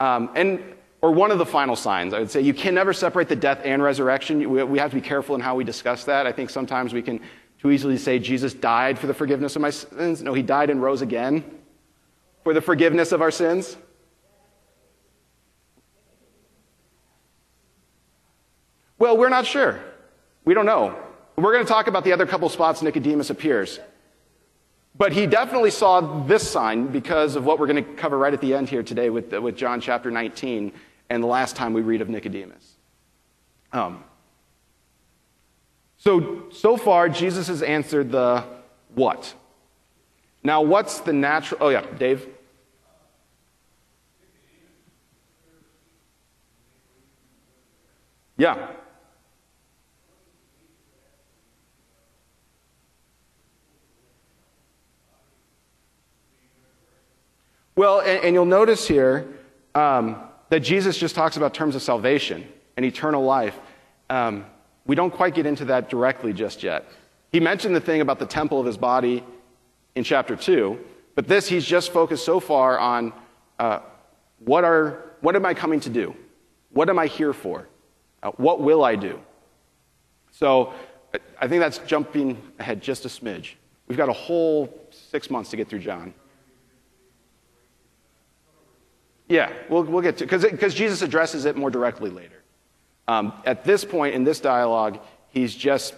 [0.00, 0.62] um, and
[1.00, 2.40] or one of the final signs, I would say.
[2.40, 4.38] You can never separate the death and resurrection.
[4.50, 6.26] We, we have to be careful in how we discuss that.
[6.26, 7.20] I think sometimes we can
[7.60, 10.22] too easily say Jesus died for the forgiveness of my sins.
[10.22, 11.44] No, he died and rose again
[12.42, 13.76] for the forgiveness of our sins.
[19.04, 19.80] Well, we're not sure.
[20.46, 20.98] We don't know.
[21.36, 23.78] We're going to talk about the other couple spots Nicodemus appears.
[24.96, 28.40] But he definitely saw this sign because of what we're going to cover right at
[28.40, 30.72] the end here today with, with John chapter 19
[31.10, 32.76] and the last time we read of Nicodemus.
[33.74, 34.02] Um,
[35.98, 38.42] so, so far, Jesus has answered the
[38.94, 39.34] what.
[40.42, 41.62] Now, what's the natural.
[41.62, 42.26] Oh, yeah, Dave?
[48.38, 48.70] Yeah.
[57.76, 59.26] Well, and, and you'll notice here
[59.74, 60.16] um,
[60.50, 63.58] that Jesus just talks about terms of salvation and eternal life.
[64.10, 64.46] Um,
[64.86, 66.86] we don't quite get into that directly just yet.
[67.32, 69.24] He mentioned the thing about the temple of his body
[69.96, 70.78] in chapter 2,
[71.14, 73.12] but this he's just focused so far on
[73.58, 73.80] uh,
[74.38, 76.14] what, are, what am I coming to do?
[76.70, 77.66] What am I here for?
[78.22, 79.18] Uh, what will I do?
[80.30, 80.74] So
[81.40, 83.54] I think that's jumping ahead just a smidge.
[83.86, 86.14] We've got a whole six months to get through John.
[89.28, 92.42] Yeah, we'll, we'll get to because because Jesus addresses it more directly later.
[93.08, 95.94] Um, at this point in this dialogue, he's just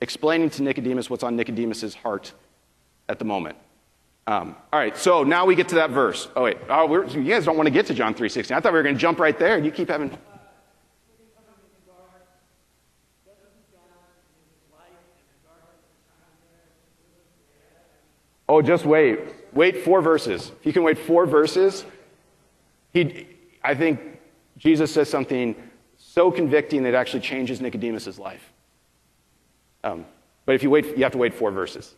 [0.00, 2.32] explaining to Nicodemus what's on Nicodemus's heart
[3.08, 3.56] at the moment.
[4.26, 6.28] Um, all right, so now we get to that verse.
[6.36, 8.54] Oh wait, oh, you guys don't want to get to John 3:16.
[8.54, 10.16] I thought we were going to jump right there, and you keep having.
[18.50, 19.20] Oh, just wait.
[19.52, 20.50] Wait four verses.
[20.60, 21.84] If you can wait four verses,
[23.04, 23.26] he,
[23.62, 24.00] I think
[24.56, 25.54] Jesus says something
[25.96, 28.52] so convicting that it actually changes Nicodemus' life.
[29.84, 30.04] Um,
[30.46, 31.94] but if you wait, you have to wait four verses.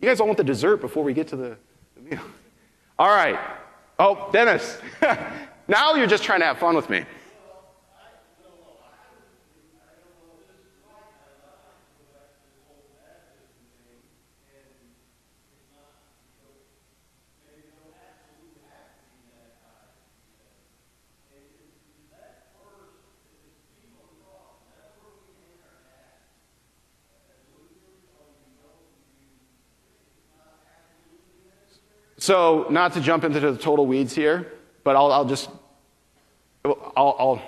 [0.00, 1.56] You guys all want the dessert before we get to the,
[1.96, 2.20] the meal.
[2.98, 3.38] All right.
[3.98, 4.78] Oh, Dennis.
[5.68, 7.04] now you're just trying to have fun with me.
[32.26, 35.48] So, not to jump into the total weeds here, but I'll, I'll just
[36.64, 37.40] I'll, I'll,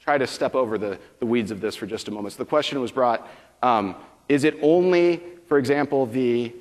[0.00, 2.34] try to step over the, the weeds of this for just a moment.
[2.34, 3.26] So the question was brought
[3.62, 3.96] um,
[4.28, 6.54] Is it only, for example, the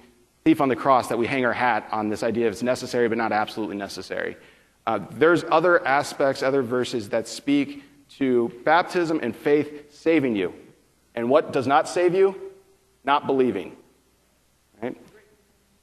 [0.45, 3.09] thief on the cross that we hang our hat on this idea of it's necessary
[3.09, 4.37] but not absolutely necessary?
[4.85, 10.53] Uh, there's other aspects, other verses that speak to baptism and faith saving you.
[11.15, 12.33] And what does not save you?
[13.03, 13.75] Not believing.
[14.81, 14.95] Right?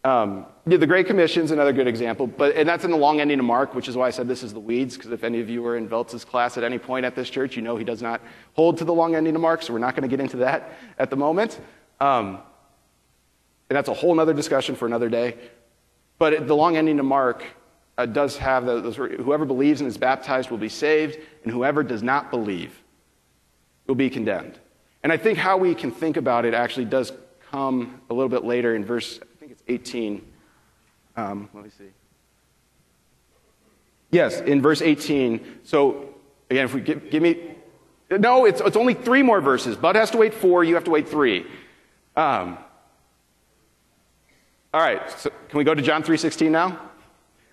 [0.02, 3.20] Um, yeah, the Great Commission is another good example, but and that's in the long
[3.20, 5.40] ending of Mark, which is why I said this is the weeds, because if any
[5.40, 7.84] of you were in Veltz's class at any point at this church, you know he
[7.84, 8.22] does not
[8.54, 10.72] hold to the long ending of Mark, so we're not going to get into that
[10.98, 11.60] at the moment.
[12.00, 12.38] Um,
[13.68, 15.36] and that's a whole other discussion for another day.
[16.18, 17.44] But the long ending of Mark
[17.98, 22.02] uh, does have those, whoever believes and is baptized will be saved, and whoever does
[22.02, 22.82] not believe
[23.86, 24.58] will be condemned.
[25.02, 27.12] And I think how we can think about it actually does
[27.50, 30.24] come a little bit later in verse I think it's 18.
[31.16, 31.90] Um, let me see.
[34.10, 35.60] Yes, in verse 18.
[35.64, 36.14] So,
[36.50, 37.56] again, if we give, give me.
[38.10, 39.76] No, it's, it's only three more verses.
[39.76, 41.46] Bud has to wait four, you have to wait three.
[42.16, 42.58] Um,
[44.72, 46.80] all right, so can we go to John 3.16 now?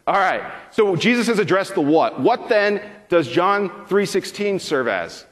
[0.08, 2.20] All right, so Jesus has addressed the what.
[2.20, 5.26] What then does John 3.16 serve as?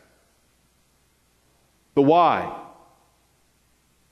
[1.96, 2.56] The why.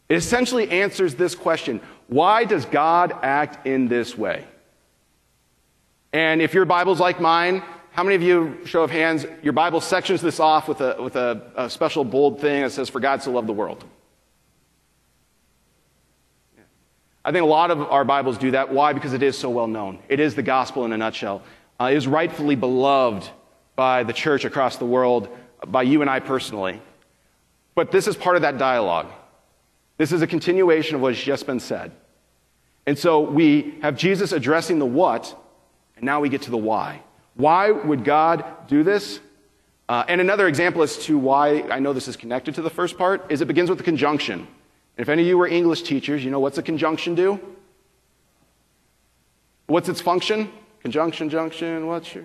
[0.09, 4.45] It essentially answers this question why does God act in this way?
[6.13, 9.81] And if your Bible's like mine, how many of you, show of hands, your Bible
[9.81, 13.21] sections this off with a, with a, a special bold thing that says, For God
[13.23, 13.83] so loved the world?
[17.25, 18.71] I think a lot of our Bibles do that.
[18.71, 18.93] Why?
[18.93, 19.99] Because it is so well known.
[20.07, 21.41] It is the gospel in a nutshell.
[21.79, 23.29] Uh, it is rightfully beloved
[23.75, 25.27] by the church across the world,
[25.67, 26.81] by you and I personally.
[27.75, 29.07] But this is part of that dialogue.
[29.97, 31.91] This is a continuation of what has just been said.
[32.85, 35.35] And so we have Jesus addressing the what,
[35.95, 37.01] and now we get to the why.
[37.35, 39.19] Why would God do this?
[39.89, 42.97] Uh, and another example as to why I know this is connected to the first
[42.97, 44.39] part is it begins with the conjunction.
[44.39, 44.47] And
[44.97, 47.39] if any of you were English teachers, you know what's a conjunction do?
[49.67, 50.51] What's its function?
[50.81, 52.23] Conjunction, junction, what's your.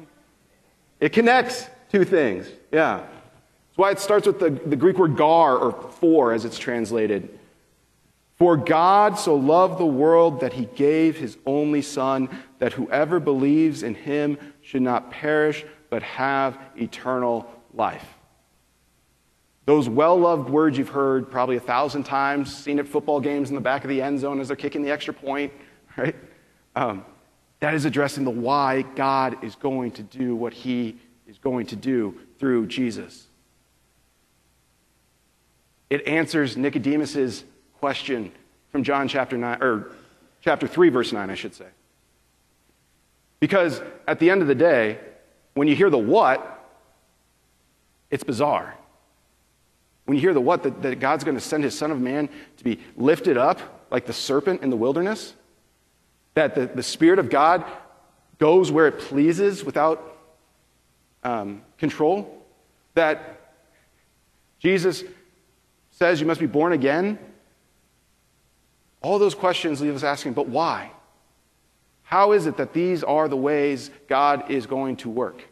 [1.00, 2.46] It connects two things.
[2.70, 2.98] Yeah.
[2.98, 7.38] That's why it starts with the, the Greek word gar, or for, as it's translated.
[8.42, 12.28] For God so loved the world that he gave his only Son,
[12.58, 18.04] that whoever believes in him should not perish, but have eternal life.
[19.64, 23.54] Those well loved words you've heard probably a thousand times, seen at football games in
[23.54, 25.52] the back of the end zone as they're kicking the extra point,
[25.96, 26.16] right?
[26.74, 27.04] Um,
[27.60, 31.76] that is addressing the why God is going to do what he is going to
[31.76, 33.28] do through Jesus.
[35.90, 37.44] It answers Nicodemus's
[37.82, 38.30] question
[38.70, 39.90] from John chapter 9, or
[40.40, 41.66] chapter 3, verse 9, I should say.
[43.40, 45.00] Because at the end of the day,
[45.54, 46.64] when you hear the what,
[48.08, 48.72] it's bizarre.
[50.04, 52.28] When you hear the what, that, that God's going to send his Son of Man
[52.58, 53.58] to be lifted up
[53.90, 55.34] like the serpent in the wilderness,
[56.34, 57.64] that the, the Spirit of God
[58.38, 60.20] goes where it pleases without
[61.24, 62.44] um, control,
[62.94, 63.40] that
[64.60, 65.02] Jesus
[65.90, 67.18] says you must be born again
[69.02, 70.90] all those questions leave us asking, but why?
[72.04, 75.42] How is it that these are the ways God is going to work?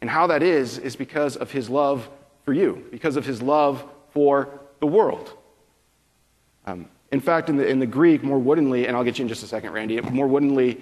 [0.00, 2.08] And how that is, is because of his love
[2.44, 5.32] for you, because of his love for the world.
[6.66, 9.28] Um, in fact, in the, in the Greek, more woodenly, and I'll get you in
[9.28, 10.80] just a second, Randy, more woodenly,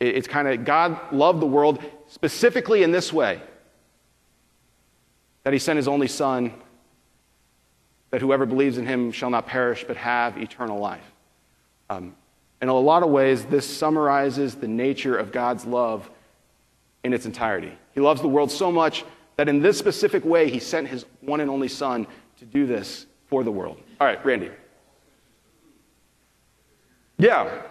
[0.00, 3.40] it's kind of God loved the world specifically in this way
[5.42, 6.52] that he sent his only son
[8.14, 11.02] that whoever believes in him shall not perish but have eternal life.
[11.90, 12.14] Um,
[12.62, 16.08] in a lot of ways, this summarizes the nature of God's love
[17.02, 17.76] in its entirety.
[17.92, 19.04] He loves the world so much
[19.34, 22.06] that in this specific way, he sent his one and only Son
[22.38, 23.80] to do this for the world.
[24.00, 24.52] All right, Randy.
[27.18, 27.62] Yeah.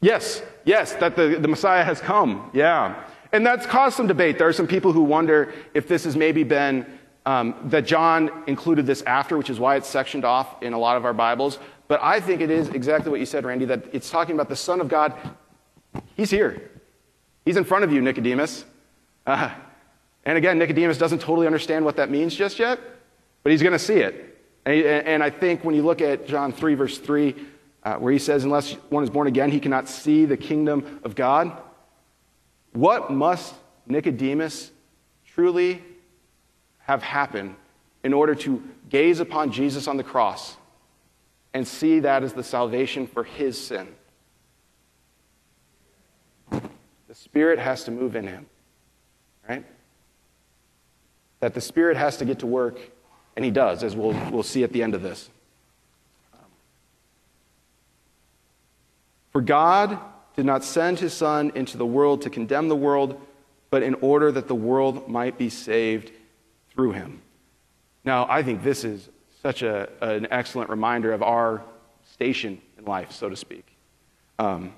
[0.00, 2.50] Yes, yes, that the, the Messiah has come.
[2.52, 3.00] Yeah.
[3.30, 4.38] And that's caused some debate.
[4.38, 6.95] There are some people who wonder if this has maybe been
[7.26, 10.96] um, that John included this after, which is why it's sectioned off in a lot
[10.96, 11.58] of our Bibles.
[11.88, 14.56] But I think it is exactly what you said, Randy, that it's talking about the
[14.56, 15.12] Son of God
[16.16, 16.70] He's here.
[17.44, 18.64] He's in front of you, Nicodemus.
[19.26, 19.50] Uh,
[20.24, 22.80] and again, Nicodemus doesn't totally understand what that means just yet,
[23.42, 24.38] but he's going to see it.
[24.64, 27.34] And, and, I think when you look at John 3, verse 3,
[27.84, 31.14] uh, where he says, Unless one is born again, he cannot see the kingdom of
[31.14, 31.56] God.
[32.72, 33.54] What must
[33.86, 34.72] Nicodemus
[35.24, 35.82] truly
[36.86, 37.56] have happened
[38.04, 40.56] in order to gaze upon Jesus on the cross
[41.52, 43.88] and see that as the salvation for his sin?
[46.50, 48.46] The Spirit has to move in him,
[49.48, 49.64] right?
[51.40, 52.78] That the Spirit has to get to work,
[53.34, 55.28] and he does, as we'll, we'll see at the end of this.
[59.32, 59.98] For God
[60.36, 63.20] did not send his Son into the world to condemn the world,
[63.70, 66.12] but in order that the world might be saved
[66.76, 67.20] through him.
[68.04, 69.08] Now, I think this is
[69.42, 71.62] such a, an excellent reminder of our
[72.12, 73.66] station in life, so to speak.
[74.38, 74.72] Um,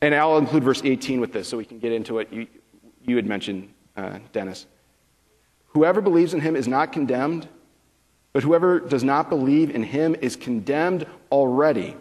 [0.00, 2.32] and I'll include verse 18 with this so we can get into it.
[2.32, 2.46] You,
[3.04, 4.66] you had mentioned, uh, Dennis.
[5.68, 7.48] Whoever believes in him is not condemned,
[8.32, 11.96] but whoever does not believe in him is condemned already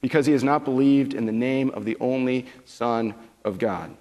[0.00, 3.94] because he has not believed in the name of the only Son of God.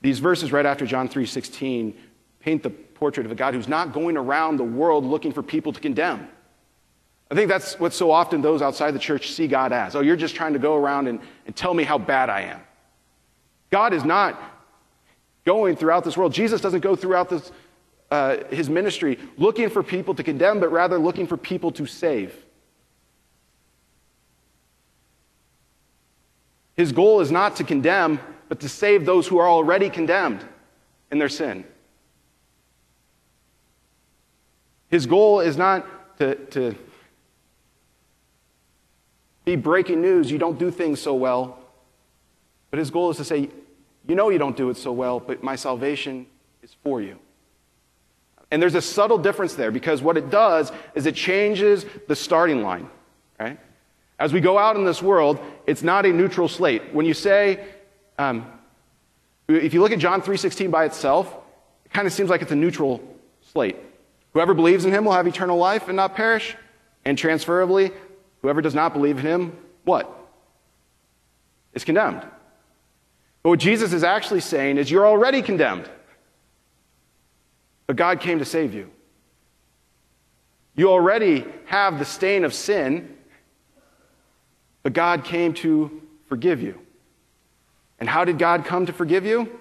[0.00, 1.94] These verses right after John 3:16
[2.40, 5.72] paint the portrait of a God who's not going around the world looking for people
[5.72, 6.28] to condemn.
[7.30, 9.94] I think that's what so often those outside the church see God as.
[9.94, 12.60] Oh, you're just trying to go around and, and tell me how bad I am.
[13.70, 14.40] God is not
[15.44, 16.32] going throughout this world.
[16.32, 17.52] Jesus doesn't go throughout this,
[18.10, 22.34] uh, his ministry looking for people to condemn, but rather looking for people to save.
[26.76, 30.44] His goal is not to condemn, but to save those who are already condemned
[31.10, 31.64] in their sin.
[34.88, 36.74] His goal is not to, to
[39.44, 41.58] be breaking news, you don't do things so well.
[42.70, 43.48] But his goal is to say,
[44.06, 46.26] you know you don't do it so well, but my salvation
[46.62, 47.18] is for you.
[48.50, 52.62] And there's a subtle difference there because what it does is it changes the starting
[52.62, 52.88] line,
[53.38, 53.58] right?
[54.18, 56.94] As we go out in this world, it's not a neutral slate.
[56.94, 57.64] When you say,
[58.18, 58.46] um,
[59.48, 61.32] if you look at John 3.16 by itself,
[61.84, 63.02] it kind of seems like it's a neutral
[63.52, 63.76] slate.
[64.32, 66.56] Whoever believes in him will have eternal life and not perish.
[67.04, 67.92] And transferably,
[68.42, 70.14] whoever does not believe in him, what?
[71.72, 72.26] Is condemned.
[73.42, 75.88] But what Jesus is actually saying is you're already condemned.
[77.86, 78.90] But God came to save you.
[80.76, 83.16] You already have the stain of sin
[84.88, 86.80] but God came to forgive you.
[87.98, 89.58] And how did God come to forgive you?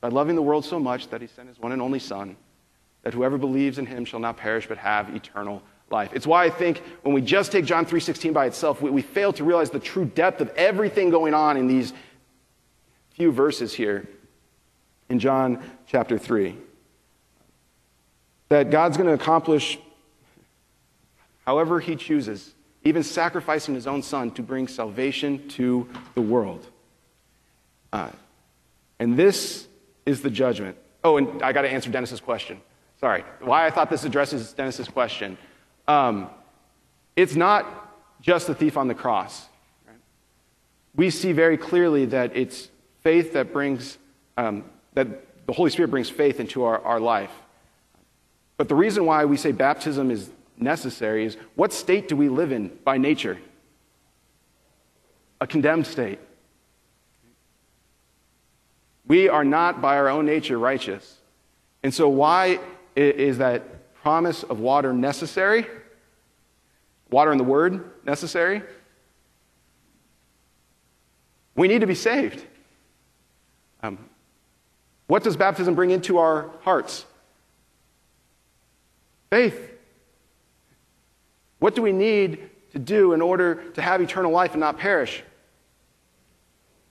[0.00, 2.36] By loving the world so much that he sent his one and only Son,
[3.02, 6.10] that whoever believes in him shall not perish but have eternal life.
[6.14, 9.32] It's why I think when we just take John 3:16 by itself, we, we fail
[9.34, 11.92] to realize the true depth of everything going on in these
[13.10, 14.08] few verses here
[15.08, 16.56] in John chapter 3.
[18.48, 19.78] That God's going to accomplish
[21.44, 22.54] however he chooses
[22.84, 26.66] even sacrificing his own son to bring salvation to the world.
[27.92, 28.10] Uh,
[28.98, 29.66] and this
[30.06, 30.76] is the judgment.
[31.04, 32.60] Oh, and I got to answer Dennis's question.
[33.00, 33.24] Sorry.
[33.40, 35.38] Why I thought this addresses Dennis's question.
[35.88, 36.28] Um,
[37.16, 37.66] it's not
[38.20, 39.46] just the thief on the cross.
[40.94, 42.68] We see very clearly that it's
[43.02, 43.98] faith that brings,
[44.36, 44.64] um,
[44.94, 47.32] that the Holy Spirit brings faith into our, our life.
[48.56, 50.30] But the reason why we say baptism is
[50.60, 53.38] necessary is what state do we live in by nature?
[55.40, 56.18] A condemned state.
[59.06, 61.18] We are not by our own nature righteous.
[61.82, 62.60] And so, why
[62.94, 65.66] is that promise of water necessary?
[67.10, 68.62] Water in the Word necessary?
[71.56, 72.44] We need to be saved.
[73.82, 73.98] Um,
[75.06, 77.04] what does baptism bring into our hearts?
[79.30, 79.79] Faith.
[81.60, 85.22] What do we need to do in order to have eternal life and not perish?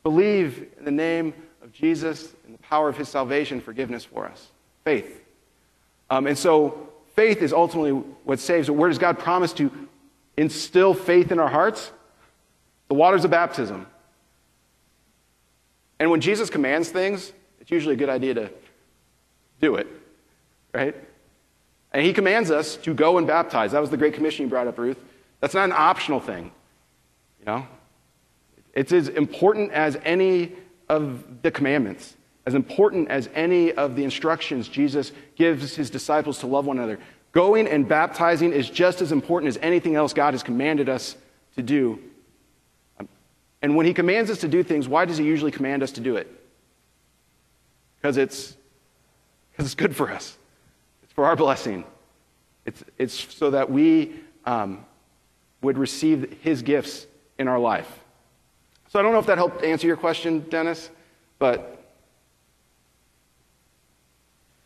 [0.03, 4.47] Believe in the name of Jesus and the power of his salvation, forgiveness for us.
[4.85, 5.21] Faith.
[6.09, 8.71] Um, and so, faith is ultimately what saves.
[8.71, 9.71] Where does God promise to
[10.37, 11.91] instill faith in our hearts?
[12.87, 13.85] The waters of baptism.
[15.99, 18.51] And when Jesus commands things, it's usually a good idea to
[19.61, 19.87] do it,
[20.73, 20.95] right?
[21.91, 23.71] And he commands us to go and baptize.
[23.71, 24.97] That was the Great Commission you brought up, Ruth.
[25.39, 26.51] That's not an optional thing.
[27.39, 27.67] You know?
[28.73, 30.53] It's as important as any
[30.87, 32.15] of the commandments,
[32.45, 36.99] as important as any of the instructions Jesus gives his disciples to love one another.
[37.31, 41.15] Going and baptizing is just as important as anything else God has commanded us
[41.55, 41.99] to do
[42.99, 43.07] um,
[43.61, 46.01] And when he commands us to do things, why does he usually command us to
[46.01, 46.27] do it?
[47.97, 48.55] Because it's,
[49.51, 50.37] because it's good for us,
[51.19, 51.83] for our blessing.
[52.65, 54.85] It's, it's so that we um,
[55.61, 57.07] would receive his gifts
[57.37, 57.91] in our life.
[58.87, 60.89] So I don't know if that helped answer your question, Dennis,
[61.37, 61.83] but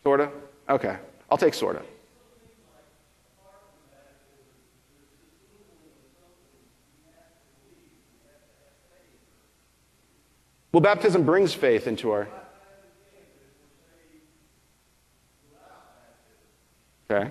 [0.04, 0.30] sort of?
[0.68, 0.96] Okay.
[1.28, 1.86] I'll take sort of.
[10.70, 12.28] Well, baptism brings faith into our.
[17.10, 17.30] Okay.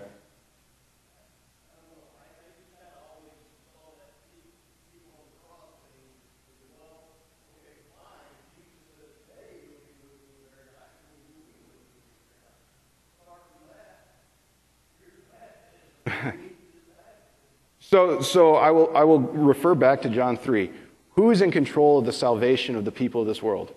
[17.79, 20.71] so, so I will, I will refer back to John 3.
[21.15, 23.73] Who is in control of the salvation of the people of this world?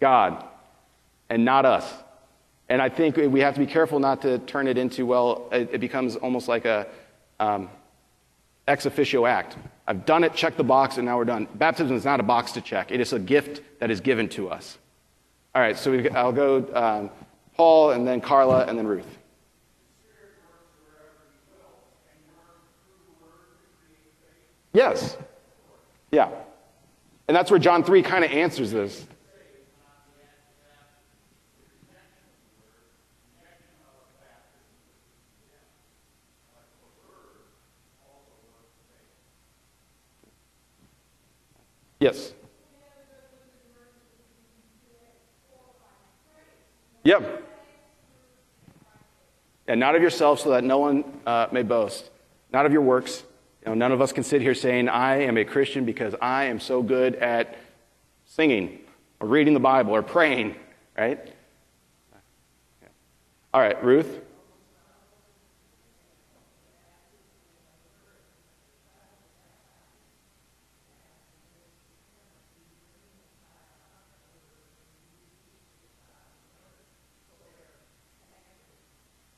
[0.00, 0.44] God,
[1.28, 1.92] and not us.
[2.68, 5.80] And I think we have to be careful not to turn it into, well, it,
[5.80, 6.88] becomes almost like a
[7.38, 7.70] um,
[8.66, 9.56] ex officio act.
[9.86, 11.46] I've done it, check the box, and now we're done.
[11.54, 14.48] Baptism is not a box to check, it is a gift that is given to
[14.48, 14.78] us.
[15.54, 17.10] All right, so we, I'll go um,
[17.54, 19.06] Paul, and then Carla, and then Ruth.
[24.72, 25.16] Yes.
[26.12, 26.28] Yeah.
[27.28, 29.06] And that's where John 3 kind of answers this.
[42.06, 42.32] Yes.
[47.02, 47.42] Yep.
[49.66, 52.08] And not of yourself, so that no one uh, may boast.
[52.52, 53.24] Not of your works,
[53.64, 56.44] you know, none of us can sit here saying, I am a Christian because I
[56.44, 57.56] am so good at
[58.24, 58.78] singing
[59.18, 60.54] or reading the Bible or praying,
[60.96, 61.18] right?
[63.52, 64.20] All right, Ruth.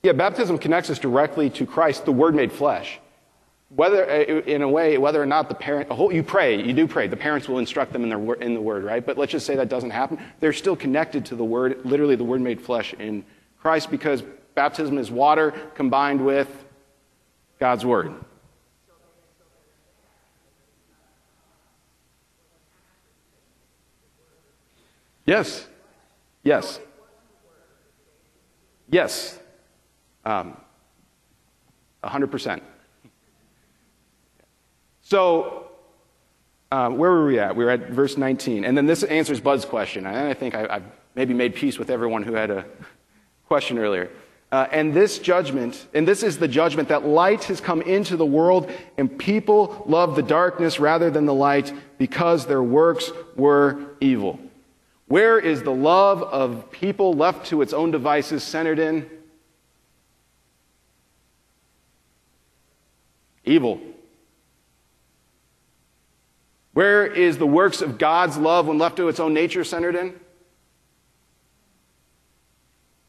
[0.03, 3.01] Yeah, baptism connects us directly to Christ, the Word made flesh.
[3.71, 7.07] Whether uh, in a way whether or not the parent you pray you do pray
[7.07, 9.05] the parents will instruct them in, their, in the word right?
[9.05, 10.19] But let's just say that doesn't happen.
[10.41, 13.27] They're still connected to the word literally the word made flesh in
[13.61, 14.23] christ because
[14.55, 16.49] baptism is water combined with
[17.61, 18.15] god's word.
[25.27, 25.67] Yes.
[26.43, 26.81] Yes.
[28.89, 29.39] Yes
[30.25, 30.57] um,
[32.05, 32.61] 100%
[35.09, 35.71] so,
[36.71, 37.57] um, where were we at?
[37.57, 38.67] We were at verse 19.
[38.67, 40.05] And then this answers Bud's question.
[40.05, 40.83] And I think I, have
[41.15, 42.67] maybe made peace with everyone who had a
[43.47, 44.11] question earlier.
[44.53, 48.27] Uh, and this judgment, and this is the judgment that light has come into the
[48.27, 54.39] world, and people love the darkness rather than the light because their works were evil.
[55.07, 59.09] Where is the love of people left to its own devices centered in?
[63.49, 63.81] Evil.
[66.75, 70.15] Where is the works of God's love when left to its own nature centered in?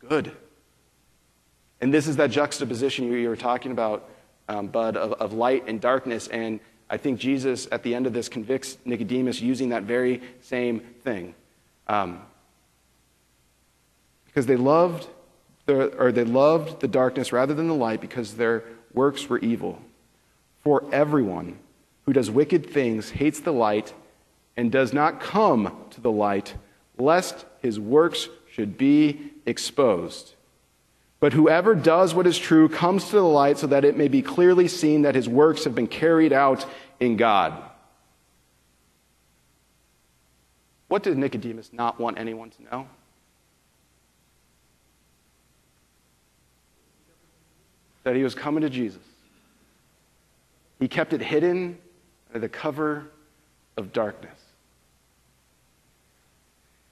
[0.08, 0.32] Good.
[1.82, 4.10] And this is that juxtaposition you, were talking about,
[4.48, 6.30] um, Bud, of, of light and darkness.
[6.30, 10.80] And I think Jesus, at the end of this, convicts Nicodemus using that very same
[11.04, 11.36] thing.
[11.88, 12.22] Um,
[14.26, 15.06] because they loved,
[15.68, 18.64] or they loved the darkness rather than the light because their
[18.94, 19.82] works were evil.
[20.64, 21.58] For everyone
[22.06, 23.94] who does wicked things hates the light
[24.58, 26.56] and does not come to the light,
[26.98, 30.34] lest his works should be exposed.
[31.20, 34.22] But whoever does what is true comes to the light so that it may be
[34.22, 36.66] clearly seen that his works have been carried out
[37.00, 37.54] in God.
[40.88, 42.88] What did Nicodemus not want anyone to know?
[48.04, 49.04] That he was coming to Jesus.
[50.80, 51.78] He kept it hidden
[52.30, 53.06] under the cover
[53.78, 54.40] of darkness.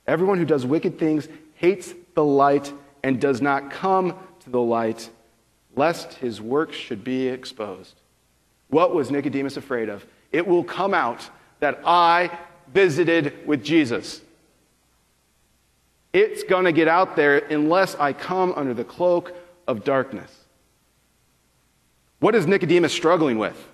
[0.06, 2.72] Everyone who does wicked things hates the light
[3.04, 5.10] and does not come to the light,
[5.76, 7.96] lest his works should be exposed.
[8.70, 10.06] What was Nicodemus afraid of?
[10.32, 11.30] It will come out
[11.60, 12.38] that I
[12.74, 14.22] visited with Jesus.
[16.14, 19.34] It's going to get out there unless I come under the cloak
[19.68, 20.34] of darkness.
[22.20, 23.68] What is Nicodemus struggling with?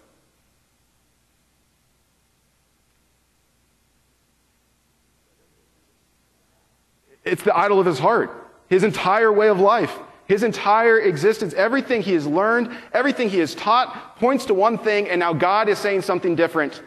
[7.34, 8.30] It's the idol of his heart,
[8.68, 11.56] his entire way of life, his entire existence.
[11.56, 15.68] Everything he has learned, everything he has taught points to one thing, and now God
[15.68, 16.84] is saying something different.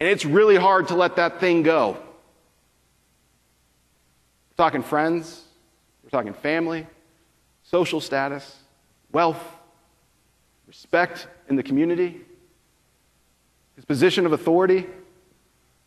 [0.00, 1.92] And it's really hard to let that thing go.
[4.50, 5.44] We're talking friends,
[6.02, 6.88] we're talking family,
[7.62, 8.56] social status,
[9.12, 9.40] wealth,
[10.66, 12.20] respect in the community,
[13.76, 14.88] his position of authority.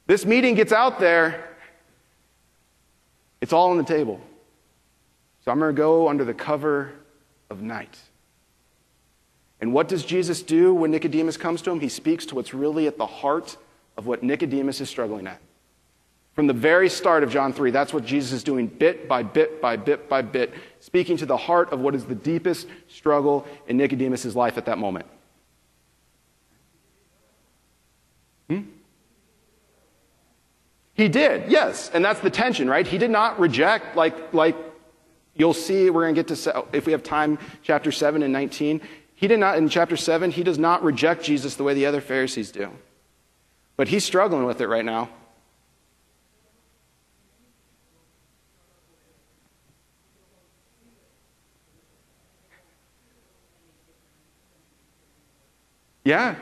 [0.06, 1.57] This meeting gets out there,
[3.42, 4.20] it's all on the table.
[5.44, 6.92] So I'm going to go under the cover
[7.50, 7.98] of night.
[9.60, 11.80] And what does Jesus do when Nicodemus comes to him?
[11.80, 13.58] He speaks to what's really at the heart
[13.98, 15.40] of what Nicodemus is struggling at.
[16.36, 19.60] From the very start of John 3, that's what Jesus is doing bit by bit
[19.60, 23.78] by bit by bit, speaking to the heart of what is the deepest struggle in
[23.78, 25.08] Nicodemus' life at that moment.
[28.50, 28.62] Hmm?
[30.98, 31.92] He did, yes.
[31.94, 32.86] And that's the tension, right?
[32.86, 34.58] He did not reject, like, like
[35.36, 38.82] you'll see, we're going to get to, if we have time, chapter 7 and 19.
[39.14, 42.02] He did not, in chapter 7, he does not reject Jesus the way the other
[42.02, 42.72] Pharisees do.
[43.76, 45.10] But he's struggling with it right now.
[56.04, 56.36] Yeah.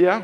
[0.00, 0.22] Yeah.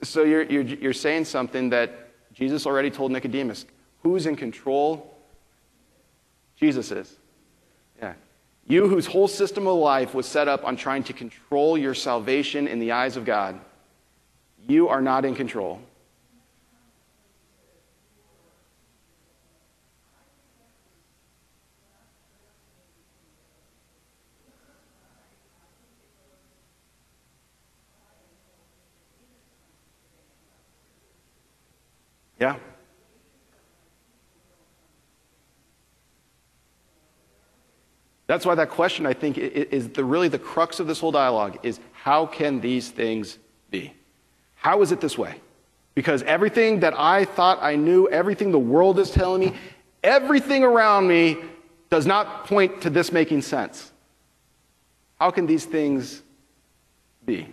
[0.00, 3.66] So you're, you're, you're saying something that Jesus already told Nicodemus.
[4.02, 5.14] Who's in control?
[6.56, 7.14] Jesus is.
[8.00, 8.14] Yeah.
[8.66, 12.66] You, whose whole system of life was set up on trying to control your salvation
[12.66, 13.60] in the eyes of God,
[14.66, 15.82] you are not in control.
[32.40, 32.56] Yeah.
[38.26, 41.58] That's why that question, I think, is the, really the crux of this whole dialogue
[41.62, 43.38] is how can these things
[43.70, 43.92] be?
[44.54, 45.40] How is it this way?
[45.94, 49.56] Because everything that I thought I knew, everything the world is telling me,
[50.04, 51.38] everything around me
[51.90, 53.90] does not point to this making sense.
[55.18, 56.22] How can these things
[57.26, 57.48] be?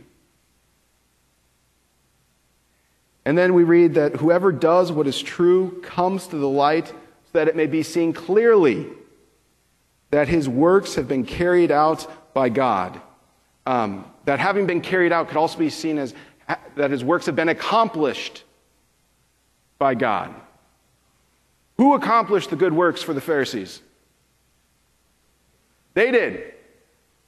[3.28, 6.94] And then we read that whoever does what is true comes to the light so
[7.34, 8.88] that it may be seen clearly
[10.12, 13.02] that his works have been carried out by God.
[13.66, 16.14] Um, that having been carried out could also be seen as
[16.78, 18.46] that his works have been accomplished
[19.78, 20.34] by God.
[21.76, 23.82] Who accomplished the good works for the Pharisees?
[25.96, 26.54] They did.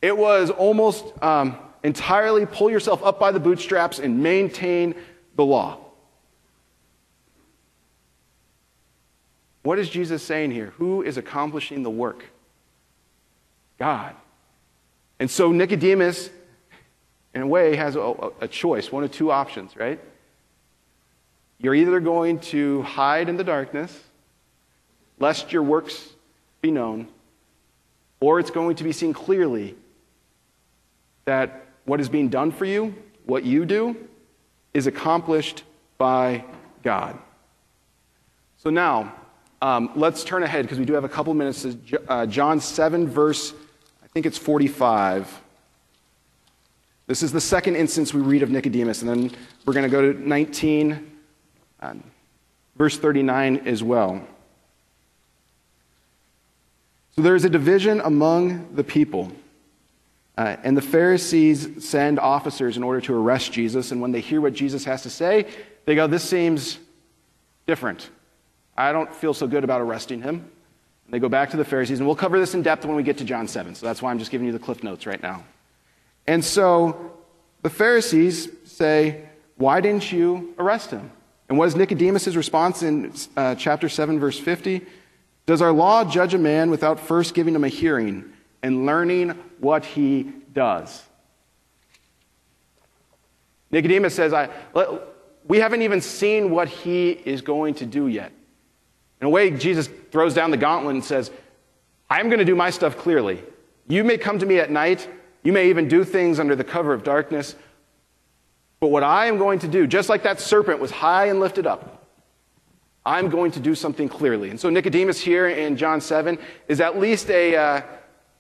[0.02, 4.96] It was almost um, entirely pull yourself up by the bootstraps and maintain
[5.36, 5.88] the law.
[9.70, 10.74] What is Jesus saying here?
[10.78, 12.26] Who is accomplishing the work?
[13.78, 14.16] God.
[15.20, 16.32] And so Nicodemus,
[17.36, 20.00] in a way, has a, a, choice, one of two options, right?
[21.60, 23.96] You're either going to hide in the darkness,
[25.20, 26.14] lest your works
[26.62, 27.08] be known,
[28.22, 29.76] or it's going to be seen clearly
[31.26, 32.96] that what is being done for you,
[33.28, 33.96] what you do,
[34.74, 35.62] is accomplished
[36.00, 36.44] by
[36.82, 37.20] God.
[38.58, 39.14] So now,
[39.62, 43.08] um, let's turn ahead because we do have a couple minutes to uh, John 7,
[43.08, 43.54] verse,
[44.04, 45.42] I think it's 45.
[47.08, 49.32] This is the second instance we read of Nicodemus, and then
[49.66, 51.12] we're going to go to 19,
[51.82, 52.04] um,
[52.76, 54.26] verse 39 as well.
[57.16, 59.32] So there is a division among the people.
[60.38, 63.92] Uh, and the Pharisees send officers in order to arrest Jesus.
[63.92, 65.46] And when they hear what Jesus has to say,
[65.84, 66.80] they go, This seems
[67.68, 68.10] different.
[68.80, 70.36] I don't feel so good about arresting him.
[70.36, 73.04] And they go back to the Pharisees, and we'll cover this in depth when we
[73.04, 73.76] get to John 7.
[73.76, 75.44] So that's why I'm just giving you the cliff notes right now.
[76.28, 77.12] And so
[77.62, 79.28] the Pharisees say,
[79.58, 81.12] Why didn't you arrest him?
[81.50, 84.86] And what is Nicodemus' response in uh, chapter 7, verse 50?
[85.46, 88.32] Does our law judge a man without first giving him a hearing
[88.64, 91.04] and learning what he does?
[93.72, 94.48] Nicodemus says, I,
[95.46, 98.32] We haven't even seen what he is going to do yet.
[99.22, 101.32] In a way, Jesus throws down the gauntlet and says,
[102.10, 103.44] I'm going to do my stuff clearly.
[103.88, 105.08] You may come to me at night.
[105.44, 107.56] You may even do things under the cover of darkness.
[108.80, 111.68] But what I am going to do, just like that serpent was high and lifted
[111.68, 112.08] up,
[113.06, 114.50] I'm going to do something clearly.
[114.50, 117.82] And so Nicodemus here in John 7 is at least a, uh,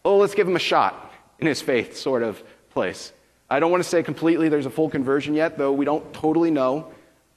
[0.05, 3.11] oh, let's give him a shot in his faith sort of place.
[3.49, 6.51] I don't want to say completely there's a full conversion yet, though we don't totally
[6.51, 6.91] know.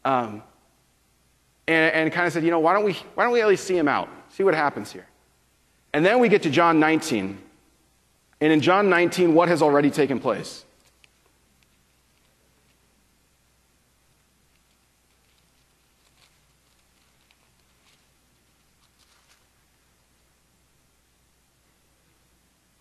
[0.05, 0.43] Um,
[1.68, 3.64] and, and kind of said, you know, why don't, we, why don't we at least
[3.64, 4.08] see him out?
[4.30, 5.06] See what happens here.
[5.92, 7.38] And then we get to John 19.
[8.40, 10.64] And in John 19, what has already taken place?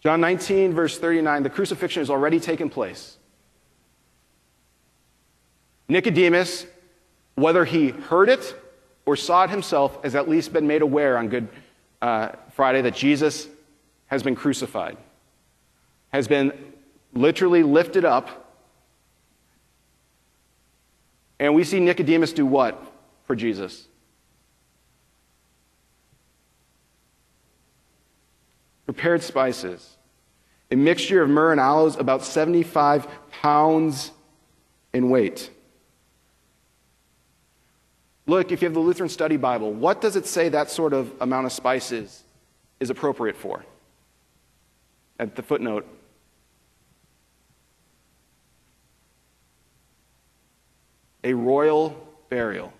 [0.01, 3.17] John 19, verse 39, the crucifixion has already taken place.
[5.87, 6.65] Nicodemus,
[7.35, 8.55] whether he heard it
[9.11, 11.49] or saw himself, has at least been made aware on Good
[12.01, 13.47] uh, Friday that Jesus
[14.07, 14.97] has been crucified,
[16.13, 16.51] has been
[17.13, 18.53] literally lifted up.
[21.39, 22.81] And we see Nicodemus do what
[23.25, 23.87] for Jesus?
[28.93, 29.95] prepared spices,
[30.69, 34.11] a mixture of myrrh and aloes, about 75 pounds
[34.93, 35.49] in weight.
[38.27, 41.11] Look, if you have the Lutheran Study Bible, what does it say that sort of
[41.21, 42.23] amount of spices
[42.79, 43.65] is appropriate for?
[45.19, 45.87] At the footnote.
[51.23, 51.95] A royal
[52.29, 52.73] burial.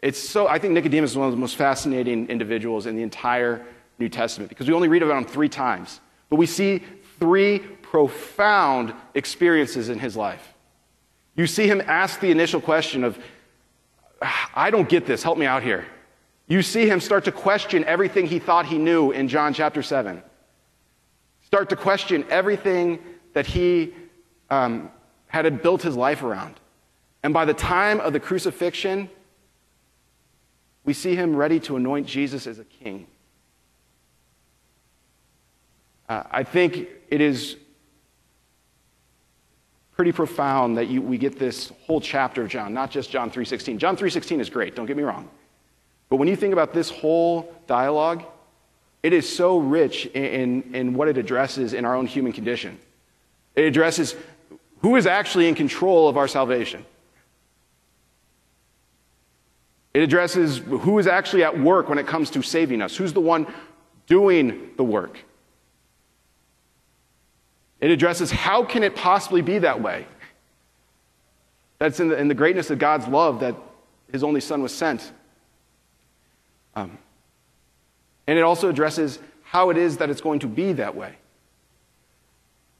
[0.00, 3.64] It's so, I think Nicodemus is one of the most fascinating individuals in the entire
[3.98, 6.00] New Testament because we only read about him three times.
[6.28, 6.82] But we see
[7.18, 10.54] three profound experiences in his life.
[11.36, 13.18] You see him ask the initial question of,
[14.20, 15.86] I don't get this, help me out here.
[16.48, 20.22] You see him start to question everything he thought he knew in John chapter 7.
[21.44, 23.00] Start to question everything
[23.34, 23.92] that he
[24.48, 24.90] um,
[25.28, 26.54] had built his life around.
[27.22, 29.10] And by the time of the crucifixion,
[30.84, 33.08] we see him ready to anoint Jesus as a king.
[36.08, 37.56] Uh, I think it is
[39.96, 43.78] pretty profound that you, we get this whole chapter of John, not just John 3.16.
[43.78, 45.28] John 3.16 is great, don't get me wrong.
[46.10, 48.22] But when you think about this whole dialogue,
[49.02, 52.78] it is so rich in, in, in what it addresses in our own human condition.
[53.54, 54.14] It addresses
[54.82, 56.84] who is actually in control of our salvation.
[59.94, 63.20] It addresses who is actually at work when it comes to saving us, who's the
[63.20, 63.46] one
[64.06, 65.18] doing the work.
[67.80, 70.06] It addresses how can it possibly be that way?
[71.78, 73.54] That's in the, in the greatness of God's love that
[74.10, 75.12] his only son was sent.
[76.74, 76.98] Um,
[78.26, 81.16] and it also addresses how it is that it's going to be that way.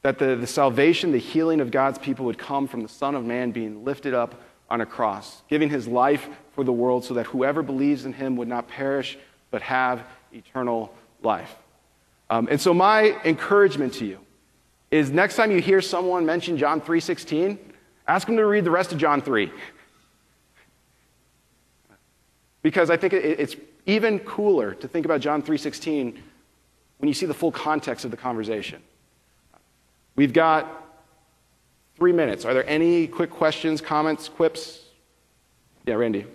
[0.03, 3.24] That the, the salvation, the healing of God's people would come from the Son of
[3.24, 7.26] Man being lifted up on a cross, giving his life for the world so that
[7.26, 9.18] whoever believes in him would not perish
[9.51, 10.92] but have eternal
[11.22, 11.55] life.
[12.28, 14.18] Um, and so my encouragement to you
[14.91, 17.59] is next time you hear someone mention John 3:16,
[18.07, 19.53] ask them to read the rest of John 3.
[22.62, 23.57] Because I think it's
[23.87, 26.22] even cooler to think about John 3:16
[26.99, 28.82] when you see the full context of the conversation.
[30.16, 30.87] We've got
[31.97, 32.45] Three minutes.
[32.45, 34.84] Are there any quick questions, comments, quips?
[35.87, 36.26] Yeah, Randy.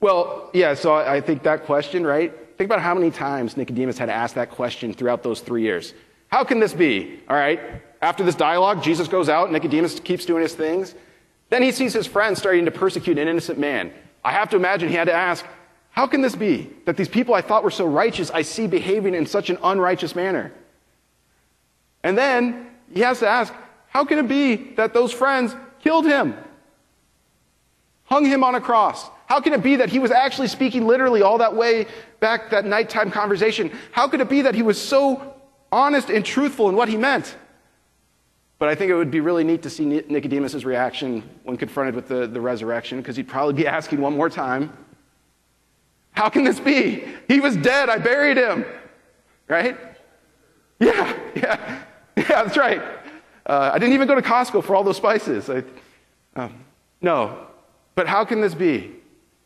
[0.00, 2.34] Well, yeah, so I think that question, right?
[2.56, 5.92] Think about how many times Nicodemus had to ask that question throughout those three years.
[6.28, 7.20] How can this be?
[7.28, 7.60] All right,
[8.00, 10.94] after this dialogue, Jesus goes out, Nicodemus keeps doing his things.
[11.50, 13.92] Then he sees his friends starting to persecute an innocent man.
[14.24, 15.44] I have to imagine he had to ask,
[15.90, 19.14] how can this be that these people I thought were so righteous, I see behaving
[19.14, 20.52] in such an unrighteous manner?
[22.02, 23.52] And then he has to ask,
[23.88, 26.34] how can it be that those friends killed him?
[28.04, 29.08] Hung him on a cross?
[29.26, 31.86] How can it be that he was actually speaking literally all that way
[32.20, 33.70] back that nighttime conversation?
[33.92, 35.34] How could it be that he was so
[35.72, 37.36] honest and truthful in what he meant?
[38.58, 42.08] But I think it would be really neat to see Nicodemus' reaction when confronted with
[42.08, 44.72] the, the resurrection, because he'd probably be asking one more time,
[46.12, 47.04] how can this be?
[47.26, 47.88] He was dead.
[47.88, 48.64] I buried him.
[49.48, 49.76] Right?
[50.78, 51.82] Yeah, yeah,
[52.16, 52.80] yeah, that's right.
[53.46, 55.50] Uh, I didn't even go to Costco for all those spices.
[55.50, 55.64] I,
[56.36, 56.64] um,
[57.02, 57.48] no.
[57.94, 58.92] But how can this be?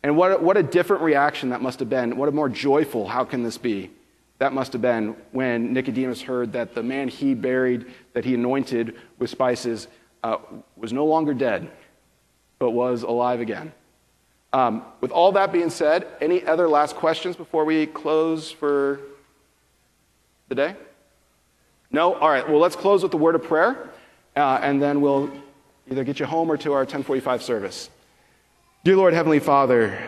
[0.03, 2.15] And what, what a different reaction that must have been.
[2.15, 3.91] What a more joyful, how can this be?
[4.37, 8.95] That must have been when Nicodemus heard that the man he buried, that he anointed
[9.17, 9.89] with spices,
[10.23, 10.37] uh,
[10.77, 11.69] was no longer dead,
[12.57, 13.73] but was alive again.
[14.53, 19.01] Um, with all that being said, any other last questions before we close for
[20.47, 20.75] the day?
[21.91, 22.13] No?
[22.15, 23.89] All right, well, let's close with the word of prayer.
[24.35, 25.29] uh, and then we'll
[25.91, 27.89] either get you home or to our 1045 service.
[28.89, 30.01] Dear Lord, Heavenly Father,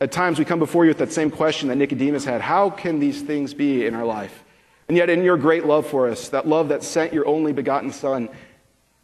[0.00, 2.98] at times we come before you with that same question that Nicodemus had How can
[2.98, 4.44] these things be in our life?
[4.88, 7.92] And yet, in your great love for us, that love that sent your only begotten
[7.92, 8.30] Son,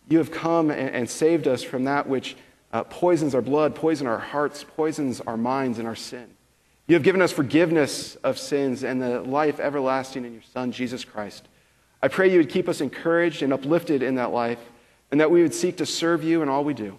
[0.08, 2.34] you have come and, and saved us from that which
[2.72, 6.26] uh, poisons our blood, poisons our hearts, poisons our minds and our sin.
[6.86, 11.04] You have given us forgiveness of sins and the life everlasting in your Son, Jesus
[11.04, 11.46] Christ.
[12.02, 14.60] I pray you would keep us encouraged and uplifted in that life,
[15.10, 16.98] and that we would seek to serve you in all we do.